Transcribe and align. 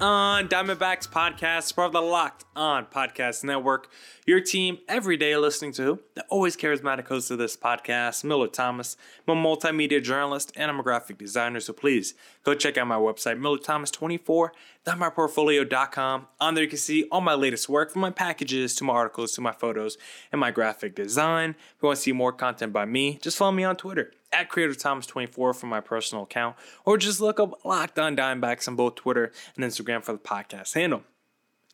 On 0.00 0.48
Diamondbacks 0.48 1.08
podcast, 1.08 1.74
part 1.74 1.86
of 1.86 1.92
the 1.92 2.00
Locked 2.00 2.44
On 2.54 2.86
Podcast 2.86 3.42
Network. 3.42 3.90
Your 4.26 4.40
team 4.40 4.78
every 4.86 5.16
day 5.16 5.36
listening 5.36 5.72
to 5.72 5.98
the 6.14 6.24
always 6.28 6.56
charismatic 6.56 7.08
host 7.08 7.32
of 7.32 7.38
this 7.38 7.56
podcast, 7.56 8.22
Miller 8.22 8.46
Thomas. 8.46 8.96
I'm 9.26 9.38
a 9.38 9.42
multimedia 9.42 10.00
journalist 10.00 10.52
and 10.54 10.70
I'm 10.70 10.78
a 10.78 10.84
graphic 10.84 11.18
designer, 11.18 11.58
so 11.58 11.72
please 11.72 12.14
go 12.44 12.54
check 12.54 12.78
out 12.78 12.86
my 12.86 12.94
website, 12.94 13.40
millerthomas24.myportfolio.com. 13.40 16.26
On 16.40 16.54
there 16.54 16.62
you 16.62 16.70
can 16.70 16.78
see 16.78 17.08
all 17.10 17.20
my 17.20 17.34
latest 17.34 17.68
work 17.68 17.90
from 17.90 18.02
my 18.02 18.10
packages 18.10 18.76
to 18.76 18.84
my 18.84 18.92
articles 18.92 19.32
to 19.32 19.40
my 19.40 19.50
photos 19.50 19.98
and 20.30 20.40
my 20.40 20.52
graphic 20.52 20.94
design. 20.94 21.50
If 21.50 21.56
you 21.82 21.88
want 21.88 21.96
to 21.96 22.02
see 22.02 22.12
more 22.12 22.32
content 22.32 22.72
by 22.72 22.84
me, 22.84 23.18
just 23.20 23.36
follow 23.36 23.50
me 23.50 23.64
on 23.64 23.74
Twitter 23.74 24.12
at 24.30 24.50
Creator 24.50 24.74
Thomas24 24.74 25.56
for 25.56 25.66
my 25.66 25.80
personal 25.80 26.24
account, 26.24 26.54
or 26.84 26.98
just 26.98 27.18
look 27.18 27.40
up 27.40 27.64
Locked 27.64 27.98
On 27.98 28.14
Diamondbacks 28.14 28.68
on 28.68 28.76
both 28.76 28.96
Twitter 28.96 29.32
and 29.56 29.64
Instagram 29.64 29.87
for 30.02 30.12
the 30.12 30.18
podcast 30.18 30.74
handle. 30.74 31.02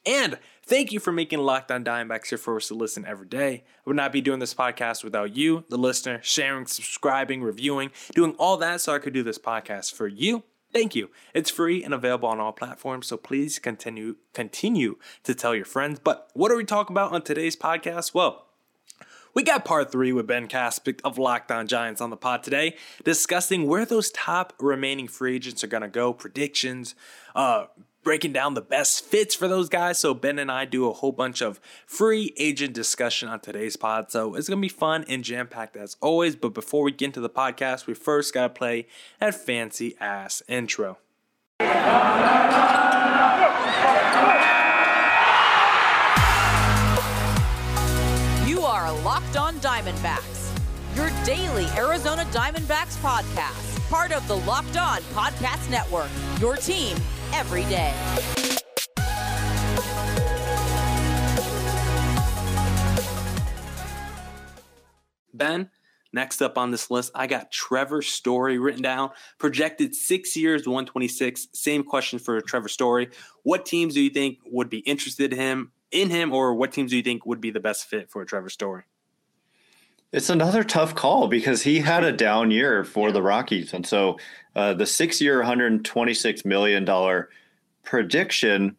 And 0.07 0.39
thank 0.63 0.93
you 0.93 1.01
for 1.01 1.13
making 1.13 1.39
Locked 1.41 1.71
On 1.71 1.83
Diamondbacks 1.83 2.31
your 2.31 2.39
first 2.39 2.69
to 2.69 2.75
listen 2.75 3.07
every 3.07 3.27
day. 3.27 3.65
I 3.65 3.81
would 3.87 3.97
not 3.97 4.13
be 4.13 4.21
doing 4.21 4.39
this 4.39 4.55
podcast 4.55 5.03
without 5.03 5.35
you, 5.35 5.65
the 5.71 5.79
listener, 5.79 6.21
sharing, 6.23 6.67
subscribing, 6.67 7.43
reviewing, 7.43 7.91
doing 8.15 8.35
all 8.39 8.57
that 8.59 8.81
so 8.81 8.95
I 8.95 8.99
could 8.99 9.15
do 9.15 9.23
this 9.23 9.39
podcast 9.39 9.95
for 9.95 10.07
you. 10.07 10.43
Thank 10.73 10.95
you. 10.95 11.11
It's 11.33 11.51
free 11.51 11.85
and 11.85 11.95
available 11.95 12.29
on 12.29 12.41
all 12.41 12.53
platforms, 12.53 13.07
so 13.07 13.17
please 13.17 13.61
continue 13.61 14.17
continue 14.33 14.97
to 15.23 15.35
tell 15.35 15.55
your 15.55 15.65
friends. 15.65 16.01
But 16.01 16.31
what 16.35 16.51
are 16.51 16.57
we 16.57 16.65
talking 16.65 16.95
about 16.95 17.13
on 17.13 17.23
today's 17.23 17.55
podcast? 17.55 18.13
Well, 18.13 18.47
we 19.35 19.43
got 19.45 19.65
part 19.65 19.93
three 19.93 20.13
with 20.13 20.27
Ben 20.27 20.49
Kaspick 20.49 21.01
of 21.05 21.17
Locked 21.17 21.53
On 21.53 21.67
Giants 21.67 22.01
on 22.01 22.11
the 22.11 22.17
pod 22.17 22.43
today, 22.43 22.77
discussing 23.05 23.67
where 23.69 23.85
those 23.85 24.11
top 24.11 24.53
remaining 24.61 25.09
free 25.09 25.37
agents 25.37 25.63
are 25.65 25.69
going 25.69 25.83
to 25.83 25.89
go, 25.89 26.13
predictions, 26.13 26.95
uh, 27.35 27.67
breaking 28.05 28.33
down 28.33 28.55
the 28.55 28.61
best 28.61 29.05
fits 29.05 29.35
for 29.35 29.49
those 29.49 29.69
guys. 29.69 29.99
So 29.99 30.15
Ben 30.15 30.39
and 30.39 30.53
I 30.53 30.67
do 30.67 30.89
a 30.89 30.93
whole 30.93 31.11
bunch 31.11 31.41
of 31.41 31.59
free 31.87 32.33
agent 32.37 32.75
discussion 32.75 33.29
on 33.29 33.41
today's 33.41 33.77
pod. 33.77 34.11
So 34.11 34.35
it's 34.35 34.49
gonna 34.49 34.61
be 34.61 34.69
fun 34.69 35.05
and 35.09 35.25
jam 35.25 35.49
packed 35.49 35.77
as 35.77 35.97
always. 36.01 36.37
But 36.37 36.55
before 36.55 36.85
we 36.85 36.93
get 36.93 37.07
into 37.07 37.21
the 37.21 37.31
podcast, 37.31 37.87
we 37.87 37.95
first 37.95 38.35
gotta 38.35 38.51
play 38.51 38.87
that 39.19 39.35
fancy 39.35 39.97
ass 39.99 40.43
intro. 40.47 40.99
You 48.47 48.61
are 48.61 48.93
Locked 49.03 49.37
On 49.37 49.55
Diamondbacks, 49.57 50.55
your 50.95 51.11
daily 51.25 51.67
Arizona 51.77 52.25
Diamondbacks 52.27 52.97
podcast, 53.01 53.89
part 53.89 54.13
of 54.13 54.27
the 54.29 54.37
Locked 54.37 54.77
On 54.77 54.99
Podcast 55.15 55.71
Network, 55.71 56.11
your 56.41 56.57
team 56.57 56.97
every 57.33 57.65
day. 57.65 57.95
Ben, 65.35 65.69
next 66.13 66.41
up 66.41 66.57
on 66.57 66.71
this 66.71 66.91
list, 66.91 67.11
I 67.15 67.27
got 67.27 67.51
Trevor 67.51 68.03
Story 68.03 68.59
written 68.59 68.83
down. 68.83 69.11
Projected 69.39 69.95
six 69.95 70.37
years, 70.37 70.67
126. 70.67 71.49
Same 71.53 71.83
question 71.83 72.19
for 72.19 72.41
Trevor 72.41 72.69
Story. 72.69 73.11
What 73.43 73.67
teams 73.67 73.95
do 73.95 74.01
you 74.01 74.11
think 74.11 74.39
would 74.47 74.71
be 74.71 74.79
interested 74.79 75.33
in 75.33 75.39
him, 75.39 75.73
in 75.91 76.11
him, 76.11 76.33
or 76.33 76.55
what 76.55 76.73
teams 76.73 76.91
do 76.91 76.97
you 76.97 77.03
think 77.03 77.27
would 77.27 77.41
be 77.41 77.51
the 77.51 77.61
best 77.61 77.87
fit 77.87 78.11
for 78.11 78.25
Trevor 78.25 78.49
Story? 78.49 78.85
It's 80.15 80.31
another 80.31 80.63
tough 80.63 80.95
call 80.95 81.27
because 81.27 81.63
he 81.63 81.81
had 81.81 82.05
a 82.05 82.13
down 82.13 82.53
year 82.53 82.85
for 82.85 83.11
the 83.11 83.21
Rockies, 83.21 83.75
and 83.75 83.85
so 83.85 84.17
uh, 84.55 84.73
the 84.73 84.87
six-year, 84.87 85.39
126 85.39 86.45
million 86.45 86.85
dollar 86.85 87.31
prediction. 87.83 88.77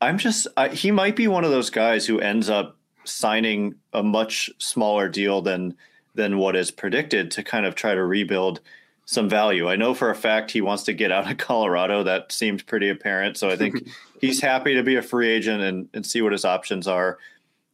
I'm 0.00 0.16
just 0.16 0.46
I, 0.56 0.68
he 0.68 0.90
might 0.90 1.14
be 1.14 1.28
one 1.28 1.44
of 1.44 1.50
those 1.50 1.68
guys 1.68 2.06
who 2.06 2.20
ends 2.20 2.48
up 2.48 2.78
signing 3.04 3.74
a 3.92 4.02
much 4.02 4.50
smaller 4.56 5.10
deal 5.10 5.42
than 5.42 5.76
than 6.14 6.38
what 6.38 6.56
is 6.56 6.70
predicted 6.70 7.30
to 7.32 7.42
kind 7.42 7.66
of 7.66 7.74
try 7.74 7.94
to 7.94 8.02
rebuild 8.02 8.60
some 9.04 9.28
value. 9.28 9.68
I 9.68 9.76
know 9.76 9.92
for 9.92 10.08
a 10.08 10.14
fact 10.14 10.50
he 10.50 10.62
wants 10.62 10.84
to 10.84 10.94
get 10.94 11.12
out 11.12 11.30
of 11.30 11.36
Colorado. 11.36 12.02
That 12.02 12.32
seems 12.32 12.62
pretty 12.62 12.88
apparent. 12.88 13.36
So 13.36 13.50
I 13.50 13.56
think 13.56 13.86
he's 14.22 14.40
happy 14.40 14.72
to 14.72 14.82
be 14.82 14.96
a 14.96 15.02
free 15.02 15.28
agent 15.28 15.62
and, 15.62 15.90
and 15.92 16.06
see 16.06 16.22
what 16.22 16.32
his 16.32 16.46
options 16.46 16.88
are 16.88 17.18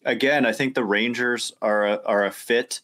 again, 0.05 0.47
I 0.47 0.53
think 0.53 0.75
the 0.75 0.85
Rangers 0.85 1.53
are 1.63 1.87
a, 1.87 2.03
are 2.05 2.25
a 2.25 2.31
fit. 2.31 2.81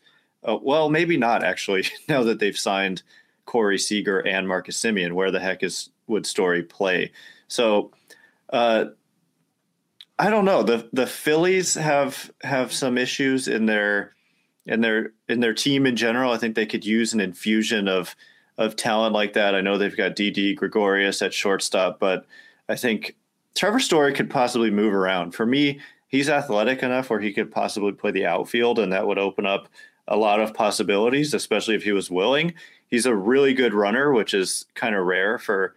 Uh, 0.46 0.58
well, 0.60 0.88
maybe 0.88 1.16
not 1.16 1.42
actually. 1.42 1.86
Now 2.08 2.22
that 2.24 2.38
they've 2.38 2.58
signed 2.58 3.02
Corey 3.46 3.78
Seager 3.78 4.20
and 4.20 4.46
Marcus 4.46 4.80
Semien, 4.80 5.12
where 5.12 5.30
the 5.30 5.40
heck 5.40 5.62
is 5.62 5.90
would 6.06 6.26
Story 6.26 6.62
play? 6.62 7.12
So, 7.48 7.92
uh, 8.50 8.86
I 10.18 10.30
don't 10.30 10.44
know. 10.44 10.62
the 10.62 10.88
The 10.92 11.06
Phillies 11.06 11.74
have 11.74 12.30
have 12.42 12.72
some 12.72 12.98
issues 12.98 13.48
in 13.48 13.66
their 13.66 14.14
in 14.66 14.80
their 14.80 15.12
in 15.28 15.40
their 15.40 15.54
team 15.54 15.86
in 15.86 15.96
general. 15.96 16.32
I 16.32 16.38
think 16.38 16.54
they 16.54 16.66
could 16.66 16.84
use 16.84 17.12
an 17.12 17.20
infusion 17.20 17.88
of 17.88 18.14
of 18.58 18.74
talent 18.74 19.14
like 19.14 19.34
that. 19.34 19.54
I 19.54 19.60
know 19.60 19.78
they've 19.78 19.96
got 19.96 20.16
Didi 20.16 20.54
Gregorius 20.54 21.22
at 21.22 21.32
shortstop, 21.32 22.00
but 22.00 22.26
I 22.68 22.74
think 22.74 23.16
Trevor 23.54 23.80
Story 23.80 24.12
could 24.12 24.28
possibly 24.28 24.70
move 24.70 24.92
around. 24.92 25.32
For 25.32 25.46
me, 25.46 25.80
he's 26.08 26.28
athletic 26.28 26.82
enough 26.82 27.10
where 27.10 27.20
he 27.20 27.32
could 27.32 27.52
possibly 27.52 27.92
play 27.92 28.10
the 28.10 28.26
outfield, 28.26 28.78
and 28.78 28.92
that 28.92 29.06
would 29.06 29.18
open 29.18 29.46
up 29.46 29.68
a 30.08 30.16
lot 30.16 30.40
of 30.40 30.54
possibilities, 30.54 31.34
especially 31.34 31.74
if 31.74 31.84
he 31.84 31.92
was 31.92 32.10
willing. 32.10 32.54
He's 32.88 33.06
a 33.06 33.14
really 33.14 33.54
good 33.54 33.74
runner, 33.74 34.12
which 34.12 34.34
is 34.34 34.66
kind 34.74 34.94
of 34.94 35.06
rare 35.06 35.38
for 35.38 35.76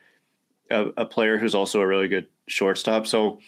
a, 0.70 0.86
a, 0.98 1.06
player 1.06 1.38
who's 1.38 1.54
also 1.54 1.82
a 1.82 1.88
really 1.88 2.08
good 2.08 2.28
shortstop. 2.48 3.06
So 3.06 3.40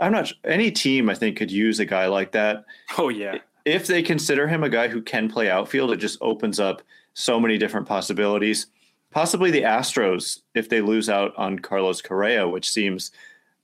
I'm 0.00 0.10
not 0.10 0.32
any 0.44 0.72
team 0.72 1.08
I 1.08 1.14
think 1.14 1.36
could 1.36 1.52
use 1.52 1.78
a 1.78 1.84
guy 1.84 2.06
like 2.06 2.32
that. 2.32 2.64
Oh 2.98 3.08
yeah. 3.08 3.38
If 3.64 3.86
they 3.86 4.02
consider 4.02 4.48
him 4.48 4.64
a 4.64 4.68
guy 4.68 4.88
who 4.88 5.00
can 5.00 5.28
play 5.28 5.48
outfield, 5.48 5.92
it 5.92 5.98
just 5.98 6.18
opens 6.20 6.58
up 6.58 6.82
so 7.14 7.38
many 7.38 7.56
different 7.58 7.86
possibilities. 7.86 8.66
Possibly 9.12 9.52
the 9.52 9.62
Astros 9.62 10.40
if 10.54 10.68
they 10.68 10.80
lose 10.80 11.08
out 11.08 11.32
on 11.36 11.60
Carlos 11.60 12.02
Correa, 12.02 12.48
which 12.48 12.68
seems 12.68 13.12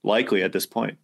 likely 0.03 0.41
at 0.41 0.53
this 0.53 0.65
point. 0.65 0.97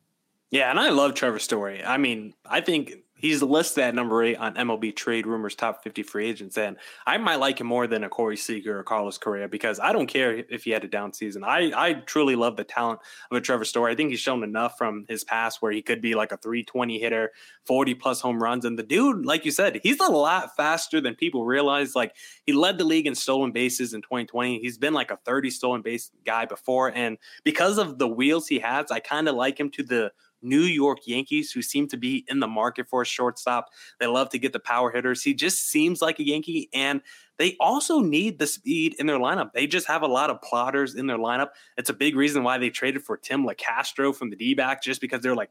Yeah, 0.56 0.70
and 0.70 0.80
I 0.80 0.88
love 0.88 1.16
Trevor 1.16 1.40
Story. 1.40 1.84
I 1.84 1.98
mean, 1.98 2.34
I 2.46 2.62
think 2.62 2.94
he's 3.18 3.42
listed 3.42 3.84
at 3.84 3.94
number 3.94 4.24
eight 4.24 4.38
on 4.38 4.56
MLB 4.56 4.96
Trade 4.96 5.28
Rumors 5.28 5.54
top 5.54 5.84
50 5.84 6.04
free 6.04 6.30
agents. 6.30 6.58
And 6.58 6.78
I 7.06 7.18
might 7.18 7.38
like 7.42 7.60
him 7.60 7.68
more 7.68 7.88
than 7.88 8.06
a 8.06 8.10
Corey 8.10 8.38
Seager 8.38 8.80
or 8.80 8.84
Carlos 8.84 9.18
Correa 9.18 9.50
because 9.50 9.82
I 9.82 9.92
don't 9.92 10.08
care 10.08 10.46
if 10.50 10.64
he 10.64 10.72
had 10.72 10.86
a 10.86 10.88
down 10.88 11.12
season. 11.12 11.44
I, 11.44 11.74
I 11.76 11.94
truly 11.94 12.38
love 12.38 12.56
the 12.56 12.64
talent 12.64 13.02
of 13.32 13.38
a 13.38 13.42
Trevor 13.42 13.66
Story. 13.66 13.92
I 13.92 13.96
think 13.96 14.12
he's 14.12 14.22
shown 14.22 14.44
enough 14.44 14.78
from 14.78 15.04
his 15.10 15.26
past 15.26 15.62
where 15.62 15.74
he 15.74 15.82
could 15.82 16.02
be 16.02 16.16
like 16.16 16.32
a 16.32 16.38
320 16.38 17.00
hitter, 17.00 17.32
40 17.66 17.96
plus 17.96 18.22
home 18.22 18.42
runs. 18.42 18.64
And 18.64 18.80
the 18.80 18.84
dude, 18.84 19.26
like 19.26 19.44
you 19.44 19.52
said, 19.52 19.82
he's 19.84 20.00
a 20.00 20.06
lot 20.06 20.56
faster 20.56 21.02
than 21.02 21.16
people 21.16 21.46
realize. 21.46 21.96
Like 21.96 22.16
he 22.46 22.54
led 22.54 22.78
the 22.78 22.86
league 22.86 23.08
in 23.08 23.16
stolen 23.16 23.52
bases 23.52 23.94
in 23.94 24.02
2020. 24.04 24.60
He's 24.60 24.78
been 24.78 24.94
like 24.94 25.12
a 25.12 25.20
30 25.26 25.50
stolen 25.50 25.82
base 25.82 26.12
guy 26.26 26.46
before. 26.46 26.94
And 26.94 27.18
because 27.44 27.78
of 27.78 27.98
the 27.98 28.08
wheels 28.08 28.48
he 28.48 28.60
has, 28.60 28.90
I 28.90 29.00
kind 29.02 29.28
of 29.28 29.36
like 29.36 29.60
him 29.60 29.70
to 29.72 29.84
the 29.84 30.12
New 30.46 30.62
York 30.62 31.00
Yankees, 31.06 31.52
who 31.52 31.62
seem 31.62 31.88
to 31.90 31.98
be 31.98 32.24
in 32.28 32.40
the 32.40 32.48
market 32.48 32.88
for 32.88 33.02
a 33.02 33.06
shortstop. 33.06 33.70
They 34.00 34.08
love 34.08 34.30
to 34.30 34.40
get 34.40 34.54
the 34.54 34.60
power 34.60 34.92
hitters. 34.92 35.24
He 35.24 35.34
just 35.34 35.70
seems 35.70 36.02
like 36.02 36.20
a 36.20 36.26
Yankee, 36.26 36.70
and 36.74 37.02
they 37.38 37.58
also 37.60 38.00
need 38.00 38.40
the 38.40 38.48
speed 38.48 38.96
in 38.98 39.08
their 39.08 39.20
lineup. 39.20 39.52
They 39.54 39.68
just 39.68 39.88
have 39.88 40.04
a 40.04 40.08
lot 40.08 40.30
of 40.30 40.42
plotters 40.42 40.96
in 40.96 41.08
their 41.08 41.18
lineup. 41.18 41.50
It's 41.78 41.90
a 41.90 41.94
big 41.94 42.16
reason 42.16 42.44
why 42.44 42.58
they 42.58 42.70
traded 42.70 43.04
for 43.04 43.18
Tim 43.18 43.46
Locastro 43.46 44.16
from 44.16 44.30
the 44.30 44.36
D 44.36 44.54
back, 44.54 44.82
just 44.82 45.02
because 45.02 45.22
they're 45.22 45.36
like, 45.36 45.50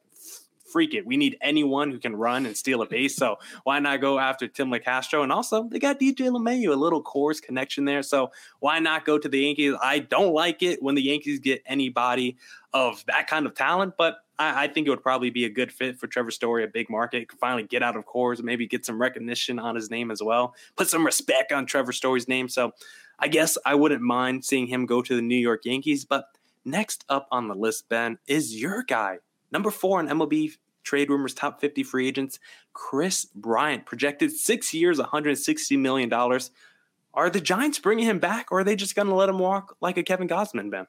freak 0.74 0.92
it. 0.92 1.06
We 1.06 1.16
need 1.16 1.38
anyone 1.40 1.92
who 1.92 2.00
can 2.00 2.16
run 2.16 2.46
and 2.46 2.56
steal 2.56 2.82
a 2.82 2.86
base. 2.86 3.14
So 3.14 3.36
why 3.62 3.78
not 3.78 4.00
go 4.00 4.18
after 4.18 4.48
Tim 4.48 4.70
Locastro? 4.72 5.22
And 5.22 5.30
also, 5.30 5.68
they 5.68 5.78
got 5.78 6.00
DJ 6.00 6.30
LeMahieu, 6.30 6.72
a 6.72 6.74
little 6.74 7.00
Coors 7.00 7.40
connection 7.40 7.84
there. 7.84 8.02
So 8.02 8.32
why 8.58 8.80
not 8.80 9.04
go 9.04 9.16
to 9.16 9.28
the 9.28 9.38
Yankees? 9.38 9.76
I 9.80 10.00
don't 10.00 10.34
like 10.34 10.64
it 10.64 10.82
when 10.82 10.96
the 10.96 11.02
Yankees 11.02 11.38
get 11.38 11.62
anybody 11.64 12.36
of 12.72 13.04
that 13.06 13.28
kind 13.28 13.46
of 13.46 13.54
talent, 13.54 13.94
but 13.96 14.16
I, 14.36 14.64
I, 14.64 14.66
think 14.66 14.88
it 14.88 14.90
would 14.90 15.04
probably 15.04 15.30
be 15.30 15.44
a 15.44 15.48
good 15.48 15.70
fit 15.70 15.96
for 15.96 16.08
Trevor 16.08 16.32
Story, 16.32 16.64
a 16.64 16.66
big 16.66 16.90
market. 16.90 17.28
Could 17.28 17.38
finally 17.38 17.62
get 17.62 17.84
out 17.84 17.96
of 17.96 18.04
Coors, 18.04 18.42
maybe 18.42 18.66
get 18.66 18.84
some 18.84 19.00
recognition 19.00 19.60
on 19.60 19.76
his 19.76 19.92
name 19.92 20.10
as 20.10 20.20
well. 20.20 20.56
Put 20.74 20.88
some 20.88 21.06
respect 21.06 21.52
on 21.52 21.66
Trevor 21.66 21.92
Story's 21.92 22.26
name. 22.26 22.48
So 22.48 22.72
I 23.20 23.28
guess 23.28 23.56
I 23.64 23.76
wouldn't 23.76 24.02
mind 24.02 24.44
seeing 24.44 24.66
him 24.66 24.86
go 24.86 25.02
to 25.02 25.14
the 25.14 25.22
New 25.22 25.36
York 25.36 25.64
Yankees, 25.64 26.04
but 26.04 26.30
next 26.64 27.04
up 27.08 27.28
on 27.30 27.46
the 27.46 27.54
list, 27.54 27.88
Ben, 27.88 28.18
is 28.26 28.60
your 28.60 28.82
guy, 28.82 29.18
number 29.52 29.70
four 29.70 30.00
on 30.00 30.08
MLB 30.08 30.56
trade 30.84 31.10
rumors 31.10 31.34
top 31.34 31.60
50 31.60 31.82
free 31.82 32.06
agents, 32.06 32.38
Kris 32.72 33.24
Bryant, 33.24 33.86
projected 33.86 34.30
six 34.30 34.72
years, 34.72 34.98
$160 34.98 35.78
million. 35.78 36.12
Are 36.12 37.30
the 37.30 37.40
Giants 37.40 37.78
bringing 37.78 38.06
him 38.06 38.18
back, 38.18 38.52
or 38.52 38.60
are 38.60 38.64
they 38.64 38.76
just 38.76 38.94
going 38.94 39.08
to 39.08 39.14
let 39.14 39.28
him 39.28 39.38
walk 39.38 39.76
like 39.80 39.96
a 39.96 40.02
Kevin 40.02 40.28
Gausman, 40.28 40.70
Ben? 40.70 40.86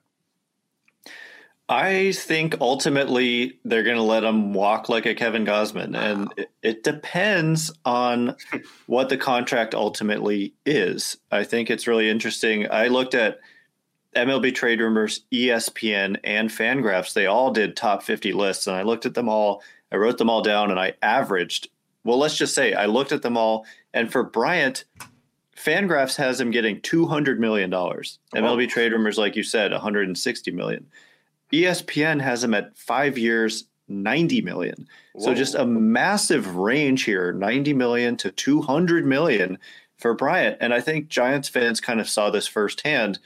I 1.67 2.11
think 2.11 2.57
ultimately 2.61 3.59
they're 3.65 3.83
going 3.83 3.95
to 3.95 4.03
let 4.03 4.23
him 4.23 4.53
walk 4.53 4.87
like 4.87 5.07
a 5.07 5.15
Kevin 5.15 5.45
Gausman. 5.45 5.93
wow. 5.93 5.99
and 5.99 6.33
it, 6.37 6.51
it, 6.61 6.83
depends 6.83 7.71
on 7.85 8.35
what 8.85 9.09
the 9.09 9.17
contract 9.17 9.73
ultimately 9.73 10.53
is. 10.65 11.17
I 11.31 11.43
think 11.43 11.71
it's 11.71 11.87
really 11.87 12.09
interesting. 12.09 12.69
I 12.69 12.87
looked 12.87 13.15
at 13.15 13.39
MLB 14.15 14.53
Trade 14.53 14.79
Rumors, 14.79 15.21
ESPN, 15.31 16.17
and 16.23 16.49
Fangraphs. 16.49 17.13
They 17.13 17.25
all 17.25 17.51
did 17.51 17.75
top 17.75 18.03
50 18.03 18.33
lists, 18.33 18.67
and 18.67 18.75
I 18.75 18.83
looked 18.83 19.05
at 19.05 19.13
them 19.13 19.29
all. 19.29 19.61
I 19.91 19.97
wrote 19.97 20.17
them 20.17 20.29
all 20.29 20.41
down, 20.41 20.71
and 20.71 20.79
I 20.79 20.93
averaged. 21.01 21.69
Well, 22.03 22.17
let's 22.17 22.37
just 22.37 22.53
say 22.55 22.73
I 22.73 22.85
looked 22.85 23.11
at 23.11 23.21
them 23.21 23.37
all, 23.37 23.65
and 23.93 24.11
for 24.11 24.23
Bryant, 24.23 24.85
Fangraphs 25.55 26.15
has 26.17 26.39
him 26.39 26.51
getting 26.51 26.81
200 26.81 27.39
million 27.39 27.69
dollars. 27.69 28.19
Oh, 28.33 28.39
MLB 28.39 28.69
Trade 28.69 28.91
Rumors, 28.91 29.17
like 29.17 29.35
you 29.35 29.43
said, 29.43 29.71
160 29.71 30.51
million. 30.51 30.85
ESPN 31.51 32.21
has 32.21 32.43
him 32.43 32.53
at 32.53 32.77
five 32.77 33.17
years, 33.17 33.65
90 33.87 34.41
million. 34.41 34.87
Whoa. 35.13 35.25
So 35.25 35.33
just 35.33 35.55
a 35.55 35.65
massive 35.65 36.55
range 36.55 37.03
here 37.03 37.31
90 37.31 37.73
million 37.73 38.17
to 38.17 38.31
200 38.31 39.05
million 39.05 39.57
for 39.97 40.13
Bryant. 40.13 40.57
And 40.59 40.73
I 40.73 40.81
think 40.81 41.07
Giants 41.07 41.49
fans 41.49 41.79
kind 41.79 41.99
of 41.99 42.09
saw 42.09 42.29
this 42.29 42.47
firsthand. 42.47 43.19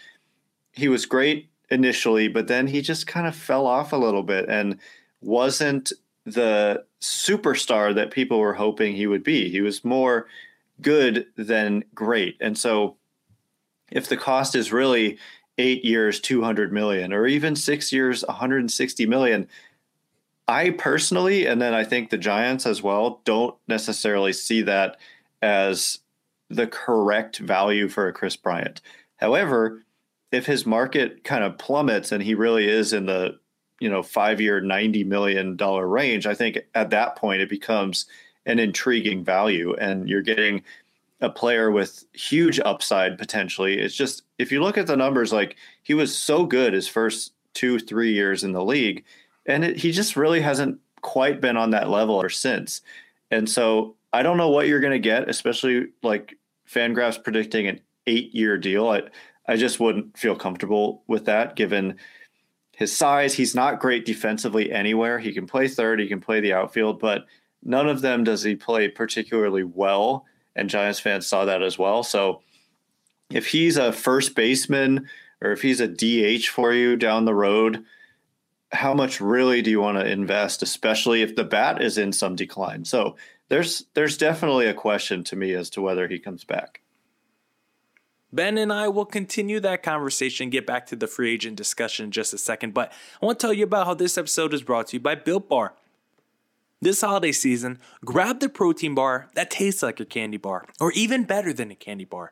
He 0.73 0.87
was 0.87 1.05
great 1.05 1.49
initially, 1.69 2.27
but 2.27 2.47
then 2.47 2.67
he 2.67 2.81
just 2.81 3.07
kind 3.07 3.27
of 3.27 3.35
fell 3.35 3.67
off 3.67 3.93
a 3.93 3.97
little 3.97 4.23
bit 4.23 4.49
and 4.49 4.79
wasn't 5.21 5.91
the 6.25 6.83
superstar 7.01 7.93
that 7.95 8.11
people 8.11 8.39
were 8.39 8.53
hoping 8.53 8.95
he 8.95 9.07
would 9.07 9.23
be. 9.23 9.49
He 9.49 9.61
was 9.61 9.83
more 9.83 10.27
good 10.81 11.25
than 11.35 11.83
great. 11.93 12.37
And 12.39 12.57
so 12.57 12.97
if 13.91 14.07
the 14.07 14.17
cost 14.17 14.55
is 14.55 14.71
really 14.71 15.17
eight 15.57 15.83
years 15.83 16.19
200 16.19 16.71
million 16.71 17.11
or 17.13 17.27
even 17.27 17.55
six 17.55 17.91
years 17.91 18.23
160 18.25 19.05
million 19.05 19.47
i 20.47 20.69
personally 20.69 21.45
and 21.45 21.61
then 21.61 21.73
i 21.73 21.83
think 21.83 22.09
the 22.09 22.17
giants 22.17 22.65
as 22.65 22.81
well 22.81 23.21
don't 23.25 23.55
necessarily 23.67 24.31
see 24.31 24.61
that 24.61 24.97
as 25.41 25.99
the 26.49 26.65
correct 26.65 27.39
value 27.39 27.89
for 27.89 28.07
a 28.07 28.13
Kris 28.13 28.37
bryant 28.37 28.79
however 29.17 29.83
if 30.31 30.45
his 30.45 30.65
market 30.65 31.23
kind 31.23 31.43
of 31.43 31.57
plummets 31.57 32.11
and 32.11 32.21
he 32.23 32.35
really 32.35 32.67
is 32.67 32.93
in 32.93 33.05
the 33.05 33.39
you 33.79 33.89
know 33.89 34.03
five 34.03 34.41
year 34.41 34.61
90 34.61 35.03
million 35.05 35.55
dollar 35.55 35.87
range 35.87 36.25
i 36.27 36.33
think 36.33 36.59
at 36.75 36.89
that 36.89 37.15
point 37.15 37.41
it 37.41 37.49
becomes 37.49 38.05
an 38.45 38.59
intriguing 38.59 39.23
value 39.23 39.73
and 39.75 40.09
you're 40.09 40.21
getting 40.21 40.61
a 41.21 41.29
player 41.29 41.69
with 41.69 42.05
huge 42.13 42.59
upside 42.61 43.17
potentially. 43.17 43.79
It's 43.79 43.95
just 43.95 44.23
if 44.37 44.51
you 44.51 44.61
look 44.61 44.77
at 44.77 44.87
the 44.87 44.95
numbers, 44.95 45.33
like 45.33 45.57
he 45.83 45.93
was 45.93 46.15
so 46.15 46.45
good 46.45 46.73
his 46.73 46.87
first 46.87 47.33
two, 47.53 47.79
three 47.79 48.13
years 48.13 48.43
in 48.43 48.53
the 48.53 48.63
league, 48.63 49.03
and 49.45 49.65
it, 49.65 49.77
he 49.77 49.91
just 49.91 50.15
really 50.15 50.41
hasn't 50.41 50.79
quite 51.01 51.41
been 51.41 51.57
on 51.57 51.71
that 51.71 51.89
level 51.89 52.15
or 52.15 52.29
since. 52.29 52.81
And 53.31 53.49
so 53.49 53.95
I 54.13 54.23
don't 54.23 54.37
know 54.37 54.49
what 54.49 54.67
you're 54.67 54.79
going 54.79 54.93
to 54.93 54.99
get, 54.99 55.29
especially 55.29 55.87
like 56.03 56.37
Fangraphs 56.69 57.21
predicting 57.21 57.67
an 57.67 57.81
eight 58.07 58.33
year 58.33 58.57
deal. 58.57 58.87
I, 58.87 59.03
I 59.49 59.55
just 59.55 59.79
wouldn't 59.79 60.15
feel 60.17 60.35
comfortable 60.35 61.03
with 61.07 61.25
that 61.25 61.55
given 61.55 61.97
his 62.71 62.95
size. 62.95 63.33
He's 63.33 63.55
not 63.55 63.79
great 63.79 64.05
defensively 64.05 64.71
anywhere. 64.71 65.17
He 65.17 65.33
can 65.33 65.47
play 65.47 65.67
third, 65.67 65.99
he 65.99 66.07
can 66.07 66.21
play 66.21 66.39
the 66.39 66.53
outfield, 66.53 66.99
but 66.99 67.25
none 67.63 67.89
of 67.89 68.01
them 68.01 68.23
does 68.23 68.43
he 68.43 68.55
play 68.55 68.87
particularly 68.87 69.63
well 69.63 70.25
and 70.55 70.69
Giants 70.69 70.99
fans 70.99 71.25
saw 71.25 71.45
that 71.45 71.63
as 71.63 71.79
well. 71.79 72.03
So 72.03 72.41
if 73.31 73.47
he's 73.47 73.77
a 73.77 73.91
first 73.91 74.35
baseman 74.35 75.07
or 75.41 75.51
if 75.51 75.61
he's 75.61 75.79
a 75.79 75.87
DH 75.87 76.47
for 76.47 76.73
you 76.73 76.95
down 76.95 77.25
the 77.25 77.33
road, 77.33 77.83
how 78.71 78.93
much 78.93 79.19
really 79.19 79.61
do 79.61 79.71
you 79.71 79.81
want 79.81 79.97
to 79.97 80.05
invest, 80.05 80.61
especially 80.61 81.21
if 81.23 81.35
the 81.35 81.43
bat 81.43 81.81
is 81.81 81.97
in 81.97 82.11
some 82.11 82.35
decline? 82.35 82.85
So 82.85 83.15
there's 83.47 83.85
there's 83.95 84.17
definitely 84.17 84.67
a 84.67 84.73
question 84.75 85.23
to 85.25 85.35
me 85.35 85.53
as 85.53 85.71
to 85.71 85.81
whether 85.81 86.07
he 86.07 86.19
comes 86.19 86.43
back. 86.43 86.81
Ben 88.31 88.57
and 88.57 88.71
I 88.71 88.87
will 88.87 89.05
continue 89.05 89.59
that 89.59 89.81
conversation, 89.81 90.49
get 90.49 90.67
back 90.67 90.85
to 90.87 90.95
the 90.95 91.07
free 91.07 91.33
agent 91.33 91.55
discussion 91.55 92.05
in 92.05 92.11
just 92.11 92.33
a 92.33 92.37
second. 92.37 92.73
But 92.73 92.91
I 93.21 93.25
want 93.25 93.39
to 93.39 93.47
tell 93.47 93.53
you 93.53 93.63
about 93.63 93.87
how 93.87 93.95
this 93.95 94.17
episode 94.17 94.53
is 94.53 94.61
brought 94.61 94.87
to 94.87 94.97
you 94.97 94.99
by 94.99 95.15
Built 95.15 95.49
Bar. 95.49 95.73
This 96.81 97.01
holiday 97.01 97.33
season, 97.33 97.79
grab 98.05 98.39
the 98.39 98.47
protein 98.47 98.95
bar 98.95 99.29
that 99.33 99.49
tastes 99.49 99.83
like 99.83 99.99
a 99.99 100.05
candy 100.05 100.37
bar, 100.37 100.65
or 100.79 100.91
even 100.93 101.25
better 101.25 101.51
than 101.51 101.71
a 101.71 101.75
candy 101.75 102.05
bar. 102.05 102.31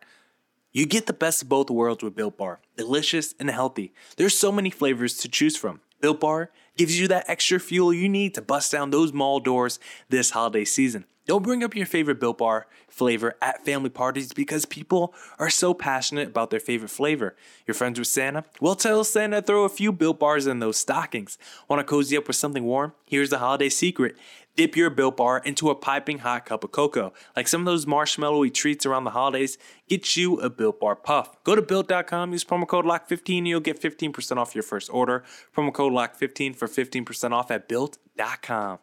You 0.71 0.85
get 0.85 1.07
the 1.07 1.13
best 1.13 1.41
of 1.41 1.49
both 1.49 1.69
worlds 1.69 2.03
with 2.03 2.15
Built 2.15 2.38
Bar, 2.38 2.59
delicious 2.77 3.33
and 3.39 3.49
healthy. 3.49 3.94
There's 4.15 4.38
so 4.38 4.51
many 4.51 4.69
flavors 4.69 5.17
to 5.17 5.27
choose 5.27 5.57
from. 5.57 5.81
Built 5.99 6.19
Bar 6.19 6.51
gives 6.77 6.99
you 6.99 7.07
that 7.07 7.25
extra 7.27 7.59
fuel 7.59 7.94
you 7.94 8.07
need 8.07 8.33
to 8.35 8.41
bust 8.41 8.71
down 8.71 8.91
those 8.91 9.13
mall 9.13 9.39
doors 9.39 9.79
this 10.09 10.31
holiday 10.31 10.65
season. 10.65 11.05
Don't 11.27 11.44
bring 11.44 11.61
up 11.61 11.75
your 11.75 11.85
favorite 11.85 12.21
Built 12.21 12.38
Bar 12.38 12.67
flavor 12.88 13.35
at 13.41 13.65
family 13.65 13.89
parties 13.89 14.31
because 14.31 14.63
people 14.65 15.13
are 15.38 15.49
so 15.49 15.73
passionate 15.73 16.29
about 16.29 16.51
their 16.51 16.59
favorite 16.61 16.88
flavor. 16.88 17.35
You're 17.65 17.75
friends 17.75 17.99
with 17.99 18.07
Santa? 18.07 18.45
Well, 18.61 18.75
tell 18.75 19.03
Santa 19.03 19.41
to 19.41 19.45
throw 19.45 19.65
a 19.65 19.69
few 19.69 19.91
Built 19.91 20.19
Bars 20.19 20.47
in 20.47 20.59
those 20.59 20.77
stockings. 20.77 21.38
Want 21.67 21.81
to 21.81 21.83
cozy 21.83 22.15
up 22.15 22.27
with 22.27 22.38
something 22.38 22.63
warm? 22.63 22.94
Here's 23.05 23.29
the 23.29 23.39
holiday 23.39 23.67
secret. 23.67 24.15
Dip 24.57 24.75
your 24.75 24.89
Built 24.89 25.18
Bar 25.18 25.38
into 25.45 25.69
a 25.69 25.75
piping 25.75 26.18
hot 26.19 26.48
cup 26.48 26.63
of 26.63 26.71
cocoa. 26.71 27.13
Like 27.36 27.48
some 27.48 27.62
of 27.62 27.65
those 27.65 27.86
marshmallowy 27.86 28.51
treats 28.51 28.88
around 28.88 29.04
the 29.04 29.12
holidays, 29.12 29.59
get 29.88 30.15
you 30.15 30.39
a 30.39 30.50
Built 30.50 30.80
Bar 30.80 30.95
Puff. 30.95 31.44
Go 31.44 31.56
to 31.56 31.62
Built.com, 31.62 32.31
use 32.31 32.44
promo 32.44 32.68
code 32.68 32.83
LOCK15, 32.83 33.38
and 33.38 33.48
you'll 33.48 33.59
get 33.59 33.80
15% 33.80 34.38
off 34.38 34.56
your 34.56 34.63
first 34.63 34.89
order. 34.92 35.24
Promo 35.56 35.71
code 35.71 35.94
LOCK15 35.94 36.56
for 36.56 36.68
15% 36.68 37.31
off 37.31 37.51
at 37.51 37.69
Built.com. 37.69 38.80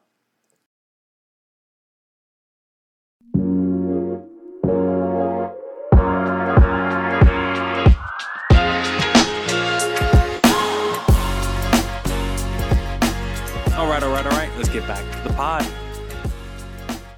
get 14.75 14.89
back 14.89 15.23
to 15.23 15.29
the 15.29 15.35
pod. 15.35 15.65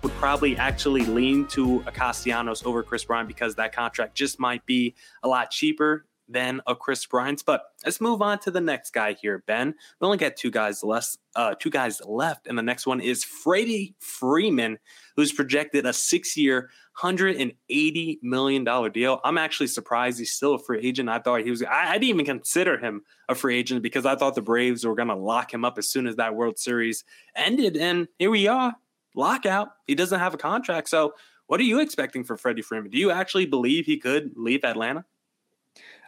Would 0.02 0.12
probably 0.16 0.58
actually 0.58 1.06
lean 1.06 1.46
to 1.48 1.82
a 1.86 1.90
Castellanos 1.90 2.62
over 2.66 2.82
Kris 2.82 3.04
Bryant 3.04 3.28
because 3.28 3.54
that 3.54 3.72
contract 3.74 4.14
just 4.14 4.38
might 4.38 4.66
be 4.66 4.94
a 5.22 5.28
lot 5.28 5.50
cheaper 5.50 6.04
than 6.28 6.60
a 6.66 6.74
Kris 6.74 7.06
Bryant's. 7.06 7.42
But 7.42 7.62
let's 7.82 7.98
move 7.98 8.20
on 8.20 8.40
to 8.40 8.50
the 8.50 8.60
next 8.60 8.92
guy 8.92 9.14
here, 9.14 9.42
Ben. 9.46 9.74
We 10.00 10.04
only 10.04 10.18
got 10.18 10.36
two 10.36 10.50
guys 10.50 10.84
less, 10.84 11.16
uh, 11.34 11.54
two 11.58 11.70
guys 11.70 12.02
left, 12.04 12.46
and 12.46 12.58
the 12.58 12.62
next 12.62 12.86
one 12.86 13.00
is 13.00 13.24
Freddie 13.24 13.94
Freeman, 14.00 14.78
who's 15.16 15.32
projected 15.32 15.86
a 15.86 15.94
six-year, 15.94 16.68
$180 17.02 18.22
million 18.22 18.92
deal. 18.92 19.20
I'm 19.22 19.38
actually 19.38 19.66
surprised 19.66 20.18
he's 20.18 20.32
still 20.32 20.54
a 20.54 20.58
free 20.58 20.80
agent. 20.80 21.08
I 21.08 21.18
thought 21.18 21.42
he 21.42 21.50
was, 21.50 21.62
I, 21.62 21.90
I 21.90 21.92
didn't 21.94 22.08
even 22.08 22.24
consider 22.24 22.78
him 22.78 23.02
a 23.28 23.34
free 23.34 23.58
agent 23.58 23.82
because 23.82 24.06
I 24.06 24.16
thought 24.16 24.34
the 24.34 24.42
Braves 24.42 24.84
were 24.84 24.94
going 24.94 25.08
to 25.08 25.14
lock 25.14 25.52
him 25.52 25.64
up 25.64 25.78
as 25.78 25.88
soon 25.88 26.06
as 26.06 26.16
that 26.16 26.34
World 26.34 26.58
Series 26.58 27.04
ended. 27.34 27.76
And 27.76 28.08
here 28.18 28.30
we 28.30 28.48
are, 28.48 28.74
lockout. 29.14 29.72
He 29.86 29.94
doesn't 29.94 30.18
have 30.18 30.34
a 30.34 30.38
contract. 30.38 30.88
So, 30.88 31.14
what 31.48 31.60
are 31.60 31.64
you 31.64 31.78
expecting 31.78 32.24
for 32.24 32.36
Freddie 32.36 32.62
Freeman? 32.62 32.90
Do 32.90 32.98
you 32.98 33.12
actually 33.12 33.46
believe 33.46 33.86
he 33.86 33.98
could 33.98 34.32
leave 34.34 34.64
Atlanta? 34.64 35.04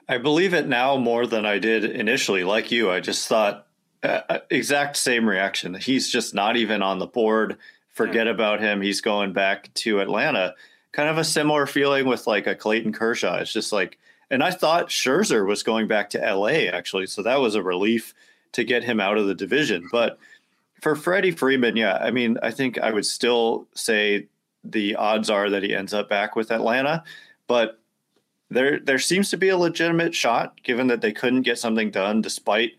I 0.09 0.19
believe 0.19 0.53
it 0.53 0.67
now 0.67 0.97
more 0.97 1.29
than 1.29 1.47
I 1.47 1.59
did 1.59 1.85
initially. 1.85 2.43
Like 2.43 2.73
you, 2.73 2.91
I 2.91 2.99
just 2.99 3.29
thought 3.29 3.69
uh, 4.03 4.23
uh 4.29 4.39
exact 4.51 4.97
same 4.97 5.29
reaction. 5.29 5.75
He's 5.75 6.11
just 6.11 6.35
not 6.35 6.57
even 6.57 6.83
on 6.83 6.99
the 6.99 7.07
board. 7.07 7.59
Forget 7.93 8.27
yeah. 8.27 8.33
about 8.33 8.61
him. 8.61 8.81
He's 8.81 9.01
going 9.01 9.33
back 9.33 9.73
to 9.75 10.01
Atlanta 10.01 10.55
kind 10.99 11.09
of 11.09 11.19
a 11.19 11.23
similar 11.23 11.65
feeling 11.65 12.07
with 12.07 12.27
like 12.27 12.49
a 12.49 12.57
Clayton 12.57 12.93
Kershaw. 12.93 13.37
It's 13.37 13.53
just 13.53 13.71
like, 13.73 13.99
and 14.31 14.43
I 14.43 14.51
thought 14.51 14.89
Scherzer 14.89 15.47
was 15.47 15.63
going 15.63 15.87
back 15.87 16.11
to 16.11 16.19
LA 16.19 16.67
actually, 16.73 17.07
so 17.07 17.23
that 17.23 17.41
was 17.41 17.55
a 17.55 17.63
relief 17.63 18.15
to 18.51 18.65
get 18.65 18.83
him 18.83 18.99
out 18.99 19.17
of 19.17 19.29
the 19.29 19.35
division. 19.35 19.89
But 19.93 20.19
for 20.81 20.97
Freddie 20.97 21.31
Freeman, 21.31 21.77
yeah, 21.77 21.99
I 21.99 22.11
mean, 22.11 22.37
I 22.43 22.51
think 22.51 22.81
I 22.81 22.91
would 22.91 23.07
still 23.07 23.69
say 23.77 24.27
the 24.65 24.97
odds 24.97 25.31
are 25.31 25.49
that 25.51 25.63
he 25.63 25.73
ends 25.73 25.95
up 25.95 26.09
back 26.09 26.35
with 26.35 26.51
Atlanta, 26.51 27.05
but 27.47 27.79
there 28.51 28.81
there 28.81 28.99
seems 28.99 29.31
to 29.31 29.37
be 29.37 29.51
a 29.51 29.57
legitimate 29.57 30.17
shot 30.17 30.61
given 30.65 30.89
that 30.89 31.01
they 31.01 31.13
couldn't 31.13 31.43
get 31.43 31.61
something 31.61 31.93
done 31.93 32.23
despite 32.23 32.73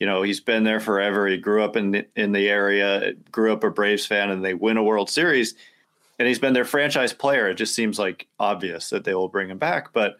you 0.00 0.06
know 0.06 0.22
he's 0.22 0.40
been 0.40 0.62
there 0.62 0.78
forever 0.78 1.26
he 1.26 1.36
grew 1.36 1.64
up 1.64 1.76
in 1.76 1.90
the, 1.90 2.06
in 2.14 2.30
the 2.30 2.48
area 2.48 3.12
grew 3.32 3.52
up 3.52 3.64
a 3.64 3.70
Braves 3.70 4.06
fan 4.06 4.30
and 4.30 4.44
they 4.44 4.54
win 4.54 4.76
a 4.76 4.84
World 4.84 5.10
Series 5.10 5.56
and 6.18 6.28
he's 6.28 6.38
been 6.38 6.54
their 6.54 6.64
franchise 6.64 7.12
player. 7.12 7.48
It 7.48 7.56
just 7.56 7.74
seems 7.74 7.98
like 7.98 8.26
obvious 8.38 8.90
that 8.90 9.04
they 9.04 9.14
will 9.14 9.28
bring 9.28 9.50
him 9.50 9.58
back. 9.58 9.92
But 9.92 10.16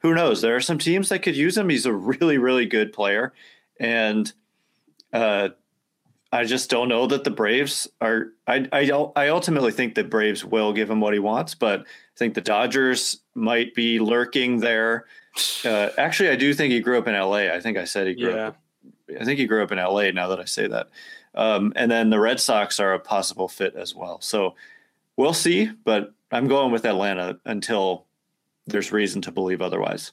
who 0.00 0.14
knows? 0.14 0.40
There 0.40 0.56
are 0.56 0.60
some 0.60 0.78
teams 0.78 1.08
that 1.08 1.22
could 1.22 1.36
use 1.36 1.56
him. 1.56 1.68
He's 1.68 1.86
a 1.86 1.92
really, 1.92 2.38
really 2.38 2.66
good 2.66 2.92
player. 2.92 3.32
and 3.78 4.32
uh, 5.12 5.48
I 6.32 6.44
just 6.44 6.70
don't 6.70 6.88
know 6.88 7.06
that 7.08 7.24
the 7.24 7.30
Braves 7.30 7.88
are. 8.00 8.28
I, 8.46 8.68
I 8.72 8.88
I 9.16 9.28
ultimately 9.28 9.72
think 9.72 9.94
the 9.94 10.04
Braves 10.04 10.44
will 10.44 10.72
give 10.72 10.88
him 10.88 11.00
what 11.00 11.12
he 11.12 11.18
wants, 11.18 11.56
but 11.56 11.80
I 11.80 11.84
think 12.16 12.34
the 12.34 12.40
Dodgers 12.40 13.18
might 13.34 13.74
be 13.74 13.98
lurking 13.98 14.60
there. 14.60 15.06
Uh, 15.64 15.88
actually, 15.98 16.28
I 16.28 16.36
do 16.36 16.54
think 16.54 16.72
he 16.72 16.80
grew 16.80 16.98
up 16.98 17.08
in 17.08 17.16
L.A. 17.16 17.52
I 17.52 17.60
think 17.60 17.76
I 17.76 17.84
said 17.84 18.06
he 18.06 18.14
grew 18.14 18.34
yeah. 18.34 18.48
up. 18.48 18.56
I 19.20 19.24
think 19.24 19.40
he 19.40 19.46
grew 19.46 19.62
up 19.62 19.72
in 19.72 19.78
L.A. 19.80 20.12
Now 20.12 20.28
that 20.28 20.38
I 20.38 20.44
say 20.44 20.68
that, 20.68 20.88
um, 21.34 21.72
and 21.74 21.90
then 21.90 22.10
the 22.10 22.20
Red 22.20 22.38
Sox 22.38 22.78
are 22.78 22.94
a 22.94 23.00
possible 23.00 23.48
fit 23.48 23.74
as 23.74 23.92
well. 23.92 24.20
So 24.20 24.54
we'll 25.20 25.34
see, 25.34 25.70
but 25.84 26.14
I'm 26.32 26.48
going 26.48 26.72
with 26.72 26.86
Atlanta 26.86 27.38
until 27.44 28.06
there's 28.66 28.90
reason 28.90 29.20
to 29.22 29.30
believe 29.30 29.60
otherwise. 29.60 30.12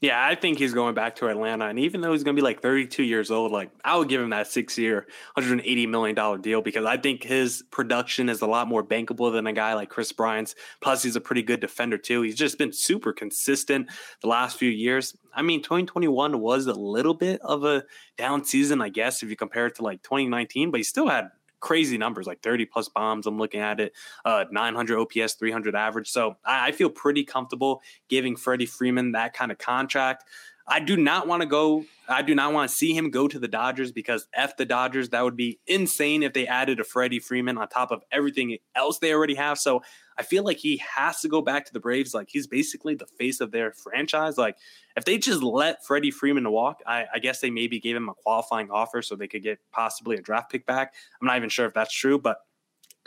Yeah, 0.00 0.24
I 0.24 0.34
think 0.34 0.58
he's 0.58 0.74
going 0.74 0.94
back 0.94 1.16
to 1.16 1.28
Atlanta. 1.28 1.66
And 1.66 1.78
even 1.78 2.02
though 2.02 2.12
he's 2.12 2.22
going 2.22 2.36
to 2.36 2.40
be 2.40 2.44
like 2.44 2.60
32 2.60 3.02
years 3.02 3.30
old, 3.30 3.52
like 3.52 3.70
I 3.84 3.96
would 3.96 4.08
give 4.08 4.20
him 4.20 4.30
that 4.30 4.46
six 4.46 4.76
year, 4.76 5.06
$180 5.36 5.88
million 5.88 6.40
deal 6.40 6.60
because 6.60 6.84
I 6.84 6.98
think 6.98 7.22
his 7.22 7.64
production 7.70 8.28
is 8.28 8.42
a 8.42 8.46
lot 8.46 8.68
more 8.68 8.84
bankable 8.84 9.32
than 9.32 9.46
a 9.46 9.52
guy 9.52 9.74
like 9.74 9.88
Kris 9.88 10.12
Bryant's. 10.12 10.54
Plus, 10.80 11.02
he's 11.02 11.16
a 11.16 11.20
pretty 11.20 11.42
good 11.42 11.60
defender, 11.60 11.96
too. 11.96 12.22
He's 12.22 12.36
just 12.36 12.58
been 12.58 12.72
super 12.72 13.12
consistent 13.12 13.88
the 14.20 14.28
last 14.28 14.58
few 14.58 14.70
years. 14.70 15.16
I 15.34 15.42
mean, 15.42 15.62
2021 15.62 16.38
was 16.38 16.66
a 16.66 16.74
little 16.74 17.14
bit 17.14 17.40
of 17.40 17.64
a 17.64 17.84
down 18.18 18.44
season, 18.44 18.82
I 18.82 18.90
guess, 18.90 19.22
if 19.22 19.30
you 19.30 19.36
compare 19.36 19.66
it 19.68 19.76
to 19.76 19.82
like 19.82 20.02
2019, 20.02 20.70
but 20.70 20.78
he 20.78 20.84
still 20.84 21.08
had 21.08 21.30
crazy 21.64 21.96
numbers 21.96 22.26
like 22.26 22.42
30 22.42 22.66
plus 22.66 22.90
bombs. 22.90 23.26
I'm 23.26 23.38
looking 23.38 23.60
at 23.60 23.80
it, 23.80 23.94
uh, 24.26 24.44
900 24.50 24.98
OPS, 24.98 25.32
300 25.32 25.74
average. 25.74 26.10
So 26.10 26.36
I, 26.44 26.68
I 26.68 26.72
feel 26.72 26.90
pretty 26.90 27.24
comfortable 27.24 27.80
giving 28.10 28.36
Freddie 28.36 28.66
Freeman 28.66 29.12
that 29.12 29.32
kind 29.32 29.50
of 29.50 29.56
contract. 29.56 30.24
I 30.66 30.80
do 30.80 30.96
not 30.96 31.26
want 31.26 31.42
to 31.42 31.46
go. 31.46 31.84
I 32.08 32.22
do 32.22 32.34
not 32.34 32.52
want 32.52 32.70
to 32.70 32.76
see 32.76 32.94
him 32.94 33.10
go 33.10 33.28
to 33.28 33.38
the 33.38 33.48
Dodgers 33.48 33.92
because 33.92 34.28
F 34.34 34.56
the 34.56 34.64
Dodgers. 34.64 35.10
That 35.10 35.22
would 35.22 35.36
be 35.36 35.58
insane 35.66 36.22
if 36.22 36.32
they 36.32 36.46
added 36.46 36.80
a 36.80 36.84
Freddie 36.84 37.18
Freeman 37.18 37.58
on 37.58 37.68
top 37.68 37.90
of 37.90 38.02
everything 38.10 38.56
else 38.74 38.98
they 38.98 39.12
already 39.12 39.34
have. 39.34 39.58
So 39.58 39.82
I 40.16 40.22
feel 40.22 40.42
like 40.42 40.58
he 40.58 40.82
has 40.96 41.20
to 41.20 41.28
go 41.28 41.42
back 41.42 41.66
to 41.66 41.72
the 41.72 41.80
Braves. 41.80 42.14
Like 42.14 42.28
he's 42.30 42.46
basically 42.46 42.94
the 42.94 43.06
face 43.18 43.40
of 43.40 43.50
their 43.50 43.72
franchise. 43.72 44.38
Like 44.38 44.56
if 44.96 45.04
they 45.04 45.18
just 45.18 45.42
let 45.42 45.84
Freddie 45.84 46.10
Freeman 46.10 46.50
walk, 46.50 46.80
I, 46.86 47.06
I, 47.14 47.18
guess 47.18 47.40
they 47.40 47.50
maybe 47.50 47.80
gave 47.80 47.96
him 47.96 48.08
a 48.08 48.14
qualifying 48.14 48.70
offer 48.70 49.02
so 49.02 49.16
they 49.16 49.28
could 49.28 49.42
get 49.42 49.58
possibly 49.72 50.16
a 50.16 50.22
draft 50.22 50.50
pick 50.50 50.66
back. 50.66 50.94
I'm 51.20 51.26
not 51.26 51.36
even 51.36 51.48
sure 51.48 51.66
if 51.66 51.74
that's 51.74 51.92
true, 51.92 52.18
but 52.18 52.38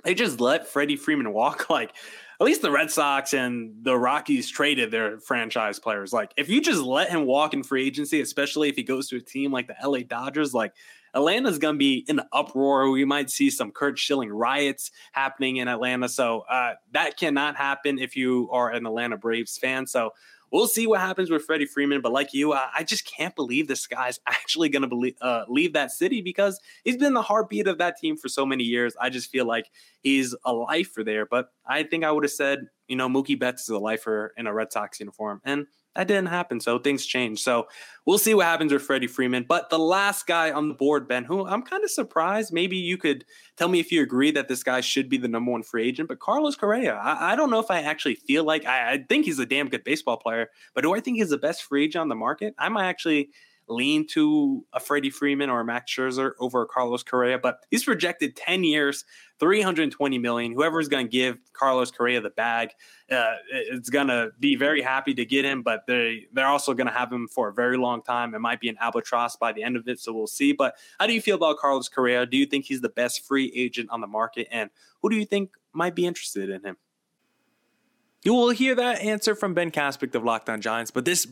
they 0.03 0.13
just 0.13 0.39
let 0.39 0.67
Freddie 0.67 0.95
Freeman 0.95 1.33
walk. 1.33 1.69
Like 1.77 1.93
at 2.39 2.45
least 2.45 2.61
the 2.61 2.71
Red 2.71 2.91
Sox 2.91 3.33
and 3.33 3.73
the 3.81 3.97
Rockies 3.97 4.49
traded 4.49 4.91
their 4.91 5.19
franchise 5.19 5.79
players. 5.79 6.13
Like 6.13 6.33
if 6.37 6.49
you 6.49 6.61
just 6.61 6.81
let 6.81 7.09
him 7.09 7.25
walk 7.25 7.53
in 7.53 7.63
free 7.63 7.87
agency, 7.87 8.21
especially 8.21 8.69
if 8.69 8.75
he 8.75 8.83
goes 8.83 9.07
to 9.09 9.17
a 9.17 9.21
team 9.21 9.51
like 9.51 9.67
the 9.67 9.75
LA 9.83 9.99
Dodgers, 9.99 10.53
like 10.53 10.73
Atlanta's 11.15 11.57
going 11.57 11.75
to 11.75 11.79
be 11.79 12.05
in 12.07 12.19
an 12.19 12.27
uproar. 12.31 12.91
We 12.91 13.05
might 13.05 13.31
see 13.31 13.49
some 13.49 13.71
Curt 13.71 13.97
Schilling 13.97 14.29
riots 14.29 14.91
happening 15.13 15.57
in 15.57 15.67
Atlanta. 15.67 16.07
So 16.07 16.41
uh, 16.41 16.73
that 16.91 17.17
cannot 17.17 17.55
happen 17.55 17.97
if 17.97 18.15
you 18.15 18.49
are 18.51 18.71
an 18.71 18.85
Atlanta 18.85 19.17
Braves 19.17 19.57
fan. 19.57 19.87
So 19.87 20.11
we'll 20.51 20.67
see 20.67 20.87
what 20.87 20.99
happens 20.99 21.29
with 21.29 21.43
Freddie 21.43 21.65
Freeman. 21.65 22.01
But 22.01 22.11
like 22.11 22.33
you, 22.33 22.53
I, 22.53 22.69
I 22.77 22.83
just 22.83 23.05
can't 23.05 23.35
believe 23.35 23.67
this 23.67 23.87
guy's 23.87 24.19
actually 24.27 24.69
going 24.69 24.89
to 24.89 25.13
uh, 25.21 25.45
leave 25.47 25.73
that 25.73 25.91
city 25.91 26.21
because 26.21 26.59
he's 26.83 26.97
been 26.97 27.13
the 27.13 27.21
heartbeat 27.21 27.67
of 27.67 27.77
that 27.79 27.97
team 27.97 28.17
for 28.17 28.29
so 28.29 28.45
many 28.45 28.63
years. 28.63 28.95
I 28.99 29.09
just 29.09 29.29
feel 29.29 29.45
like 29.45 29.69
he's 30.01 30.35
a 30.45 30.53
lifer 30.53 31.03
there. 31.03 31.25
But 31.25 31.49
I 31.65 31.83
think 31.83 32.03
I 32.03 32.11
would 32.11 32.23
have 32.23 32.31
said, 32.31 32.67
you 32.87 32.95
know, 32.95 33.09
Mookie 33.09 33.39
Betts 33.39 33.63
is 33.63 33.69
a 33.69 33.79
lifer 33.79 34.33
in 34.37 34.47
a 34.47 34.53
Red 34.53 34.71
Sox 34.71 34.99
uniform. 34.99 35.41
And 35.43 35.67
that 35.97 36.07
didn't 36.07 36.27
happen. 36.27 36.59
So 36.59 36.77
things 36.77 37.07
change. 37.07 37.41
So 37.41 37.67
we'll 38.05 38.19
see 38.19 38.35
what 38.35 38.45
happens 38.45 38.71
with 38.71 38.83
Freddie 38.83 39.07
Freeman. 39.07 39.45
But 39.49 39.71
the 39.71 39.79
last 39.79 40.27
guy 40.27 40.51
on 40.51 40.67
the 40.67 40.75
board, 40.75 41.07
Ben, 41.07 41.23
who 41.23 41.47
I'm 41.47 41.63
kind 41.63 41.83
of 41.83 41.89
surprised, 41.89 42.53
maybe 42.53 42.77
you 42.77 42.97
could 42.97 43.25
tell 43.57 43.67
me 43.67 43.79
if 43.79 43.91
you 43.91 44.03
agree 44.03 44.29
that 44.31 44.47
this 44.47 44.61
guy 44.61 44.79
should 44.81 45.09
be 45.09 45.17
the 45.17 45.27
number 45.27 45.51
one 45.51 45.63
free 45.63 45.87
agent, 45.87 46.07
but 46.07 46.19
Carlos 46.19 46.55
Correa. 46.55 46.93
I, 46.93 47.33
I 47.33 47.35
don't 47.35 47.49
know 47.49 47.59
if 47.59 47.71
I 47.71 47.81
actually 47.81 48.13
feel 48.13 48.43
like 48.43 48.63
I, 48.63 48.93
I 48.93 49.05
think 49.09 49.25
he's 49.25 49.39
a 49.39 49.45
damn 49.47 49.69
good 49.69 49.83
baseball 49.83 50.17
player, 50.17 50.51
but 50.75 50.81
do 50.81 50.93
I 50.93 50.99
think 50.99 51.17
he's 51.17 51.31
the 51.31 51.37
best 51.39 51.63
free 51.63 51.85
agent 51.85 52.03
on 52.03 52.09
the 52.09 52.15
market? 52.15 52.53
I 52.59 52.69
might 52.69 52.87
actually 52.87 53.31
lean 53.69 54.07
to 54.07 54.65
a 54.73 54.79
Freddie 54.79 55.09
Freeman 55.09 55.49
or 55.49 55.59
a 55.59 55.65
Max 55.65 55.91
Scherzer 55.91 56.31
over 56.39 56.65
Carlos 56.65 57.03
Correa, 57.03 57.37
but 57.37 57.65
he's 57.69 57.83
projected 57.83 58.35
10 58.35 58.63
years, 58.63 59.05
320 59.39 60.17
million. 60.17 60.53
Whoever's 60.53 60.87
going 60.87 61.07
to 61.07 61.11
give 61.11 61.37
Carlos 61.53 61.91
Correa 61.91 62.21
the 62.21 62.29
bag, 62.29 62.69
uh, 63.11 63.35
it's 63.51 63.89
going 63.89 64.07
to 64.07 64.31
be 64.39 64.55
very 64.55 64.81
happy 64.81 65.13
to 65.15 65.25
get 65.25 65.45
him, 65.45 65.61
but 65.61 65.85
they 65.87 66.27
they're 66.31 66.47
also 66.47 66.73
going 66.73 66.87
to 66.87 66.93
have 66.93 67.11
him 67.11 67.27
for 67.27 67.49
a 67.49 67.53
very 67.53 67.77
long 67.77 68.01
time. 68.01 68.33
It 68.33 68.39
might 68.39 68.59
be 68.59 68.69
an 68.69 68.77
albatross 68.79 69.35
by 69.35 69.53
the 69.53 69.63
end 69.63 69.75
of 69.75 69.87
it, 69.87 69.99
so 69.99 70.13
we'll 70.13 70.27
see. 70.27 70.53
But 70.53 70.75
how 70.99 71.07
do 71.07 71.13
you 71.13 71.21
feel 71.21 71.35
about 71.35 71.57
Carlos 71.57 71.89
Correa? 71.89 72.25
Do 72.25 72.37
you 72.37 72.45
think 72.45 72.65
he's 72.65 72.81
the 72.81 72.89
best 72.89 73.25
free 73.25 73.51
agent 73.55 73.89
on 73.91 74.01
the 74.01 74.07
market, 74.07 74.47
and 74.51 74.69
who 75.01 75.09
do 75.09 75.15
you 75.15 75.25
think 75.25 75.51
might 75.73 75.95
be 75.95 76.05
interested 76.05 76.49
in 76.49 76.63
him? 76.63 76.77
You 78.23 78.33
will 78.33 78.49
hear 78.49 78.75
that 78.75 78.99
answer 78.99 79.35
from 79.35 79.53
Ben 79.53 79.71
Kaspick 79.71 80.13
of 80.15 80.23
Locked 80.23 80.49
On 80.49 80.59
Giants, 80.59 80.91
but 80.91 81.05
this 81.05 81.27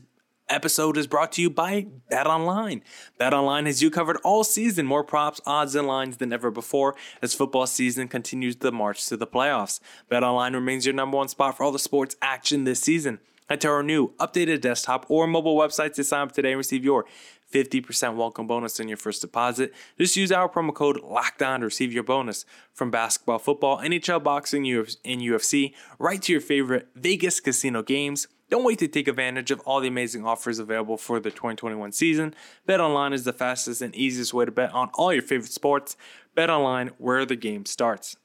episode 0.49 0.97
is 0.97 1.07
brought 1.07 1.31
to 1.33 1.41
you 1.41 1.49
by 1.49 1.87
Bet 2.09 2.27
Online. 2.27 2.81
Bet 3.17 3.33
Online 3.33 3.65
has 3.65 3.81
you 3.81 3.89
covered 3.89 4.17
all 4.23 4.43
season, 4.43 4.85
more 4.85 5.03
props, 5.03 5.41
odds, 5.45 5.75
and 5.75 5.87
lines 5.87 6.17
than 6.17 6.31
ever 6.31 6.51
before 6.51 6.95
as 7.21 7.33
football 7.33 7.67
season 7.67 8.07
continues 8.07 8.57
the 8.57 8.71
march 8.71 9.05
to 9.07 9.17
the 9.17 9.27
playoffs. 9.27 9.79
Bet 10.09 10.23
Online 10.23 10.53
remains 10.53 10.85
your 10.85 10.95
number 10.95 11.17
one 11.17 11.27
spot 11.27 11.57
for 11.57 11.63
all 11.63 11.71
the 11.71 11.79
sports 11.79 12.15
action 12.21 12.63
this 12.63 12.79
season. 12.79 13.19
Head 13.49 13.61
to 13.61 13.67
our 13.69 13.83
new 13.83 14.13
updated 14.15 14.61
desktop 14.61 15.05
or 15.07 15.27
mobile 15.27 15.55
website 15.55 15.93
to 15.93 16.03
sign 16.03 16.23
up 16.23 16.31
today 16.31 16.51
and 16.51 16.57
receive 16.57 16.83
your 16.83 17.05
50% 17.53 18.15
welcome 18.15 18.47
bonus 18.47 18.79
on 18.79 18.87
your 18.87 18.97
first 18.97 19.21
deposit. 19.21 19.71
Just 19.99 20.17
use 20.17 20.31
our 20.31 20.49
promo 20.49 20.73
code 20.73 20.99
LOCKDOWN 21.01 21.59
to 21.59 21.65
receive 21.65 21.93
your 21.93 22.03
bonus 22.03 22.43
from 22.73 22.89
basketball, 22.89 23.37
football, 23.37 23.77
NHL, 23.77 24.23
boxing, 24.23 24.67
and 24.67 25.21
UFC, 25.21 25.73
right 25.99 26.21
to 26.23 26.31
your 26.31 26.41
favorite 26.41 26.87
Vegas 26.95 27.39
casino 27.39 27.83
games. 27.83 28.27
Don't 28.47 28.63
wait 28.63 28.77
to 28.79 28.87
take 28.87 29.07
advantage 29.07 29.49
of 29.49 29.59
all 29.61 29.79
the 29.79 29.87
amazing 29.87 30.23
offers 30.23 30.59
available 30.59 30.97
for 30.97 31.19
the 31.19 31.31
2021 31.31 31.91
season. 31.91 32.35
Bet 32.67 32.79
online 32.79 33.11
is 33.11 33.23
the 33.23 33.33
fastest 33.33 33.81
and 33.81 33.95
easiest 33.95 34.35
way 34.35 34.45
to 34.45 34.51
bet 34.51 34.71
on 34.71 34.89
all 34.93 35.11
your 35.11 35.23
favorite 35.23 35.51
sports. 35.51 35.97
Bet 36.35 36.51
online 36.51 36.89
where 36.99 37.25
the 37.25 37.35
game 37.35 37.65
starts. 37.65 38.17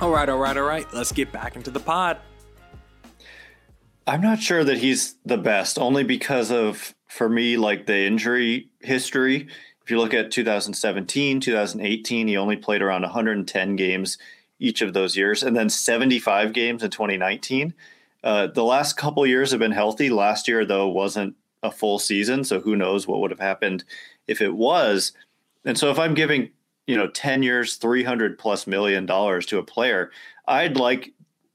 All 0.00 0.10
right, 0.10 0.28
all 0.28 0.38
right, 0.38 0.56
all 0.56 0.64
right. 0.64 0.84
Let's 0.92 1.12
get 1.12 1.30
back 1.30 1.54
into 1.54 1.70
the 1.70 1.78
pod. 1.78 2.18
I'm 4.06 4.20
not 4.20 4.40
sure 4.40 4.64
that 4.64 4.78
he's 4.78 5.14
the 5.24 5.38
best, 5.38 5.78
only 5.78 6.02
because 6.02 6.50
of, 6.50 6.94
for 7.08 7.28
me, 7.28 7.56
like 7.56 7.86
the 7.86 8.04
injury 8.04 8.68
history. 8.80 9.48
If 9.82 9.90
you 9.90 9.98
look 9.98 10.14
at 10.14 10.30
2017, 10.30 11.40
2018, 11.40 12.28
he 12.28 12.36
only 12.36 12.56
played 12.56 12.82
around 12.82 13.02
110 13.02 13.76
games 13.76 14.18
each 14.58 14.82
of 14.82 14.92
those 14.92 15.16
years, 15.16 15.42
and 15.42 15.56
then 15.56 15.68
75 15.68 16.52
games 16.52 16.82
in 16.82 16.90
2019. 16.90 17.74
Uh, 18.24 18.46
the 18.48 18.64
last 18.64 18.96
couple 18.96 19.26
years 19.26 19.50
have 19.50 19.60
been 19.60 19.72
healthy. 19.72 20.10
Last 20.10 20.46
year, 20.48 20.64
though, 20.64 20.88
wasn't 20.88 21.36
a 21.62 21.70
full 21.70 21.98
season, 21.98 22.44
so 22.44 22.60
who 22.60 22.76
knows 22.76 23.06
what 23.06 23.20
would 23.20 23.30
have 23.30 23.40
happened 23.40 23.84
if 24.26 24.40
it 24.40 24.54
was. 24.54 25.12
And 25.64 25.78
so, 25.78 25.90
if 25.90 25.98
I'm 25.98 26.14
giving 26.14 26.50
you 26.86 26.96
know 26.96 27.08
10 27.08 27.42
years, 27.42 27.76
300 27.76 28.38
plus 28.38 28.66
million 28.66 29.06
dollars 29.06 29.46
to 29.46 29.58
a 29.58 29.64
player, 29.64 30.10
I'd 30.46 30.76
like 30.76 31.12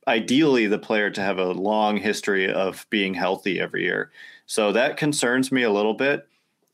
ideally 0.08 0.68
the 0.68 0.80
player 0.80 1.10
to 1.12 1.22
have 1.22 1.38
a 1.38 1.52
long 1.52 1.98
history 1.98 2.52
of 2.52 2.86
being 2.90 3.14
healthy 3.14 3.60
every 3.60 3.84
year. 3.84 4.12
So 4.46 4.72
that 4.72 4.98
concerns 4.98 5.52
me 5.52 5.64
a 5.64 5.72
little 5.72 5.94
bit, 5.94 6.28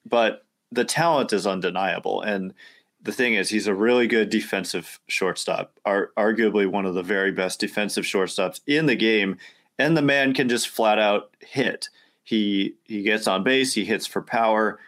but 0.06 0.46
the 0.72 0.86
talent 0.86 1.34
is 1.34 1.48
undeniable. 1.48 2.22
And 2.22 2.54
the 3.02 3.12
thing 3.12 3.34
is, 3.34 3.50
he's 3.50 3.68
a 3.68 3.74
really 3.74 4.08
good 4.08 4.30
defensive 4.30 5.00
shortstop, 5.08 5.78
are 5.84 6.12
arguably 6.18 6.68
one 6.68 6.86
of 6.86 6.94
the 6.94 7.04
very 7.04 7.32
best 7.32 7.60
defensive 7.60 8.06
shortstops 8.06 8.62
in 8.68 8.86
the 8.86 8.96
game. 8.96 9.38
And 9.78 9.98
the 9.98 10.02
man 10.02 10.34
can 10.34 10.48
just 10.48 10.70
flat 10.70 11.00
out 11.00 11.36
hit. 11.40 11.90
He 12.24 12.75
he 12.86 13.02
gets 13.02 13.28
on 13.28 13.44
base, 13.44 13.74
he 13.74 13.84
hits 13.84 14.08
for 14.08 14.22
power. 14.22 14.80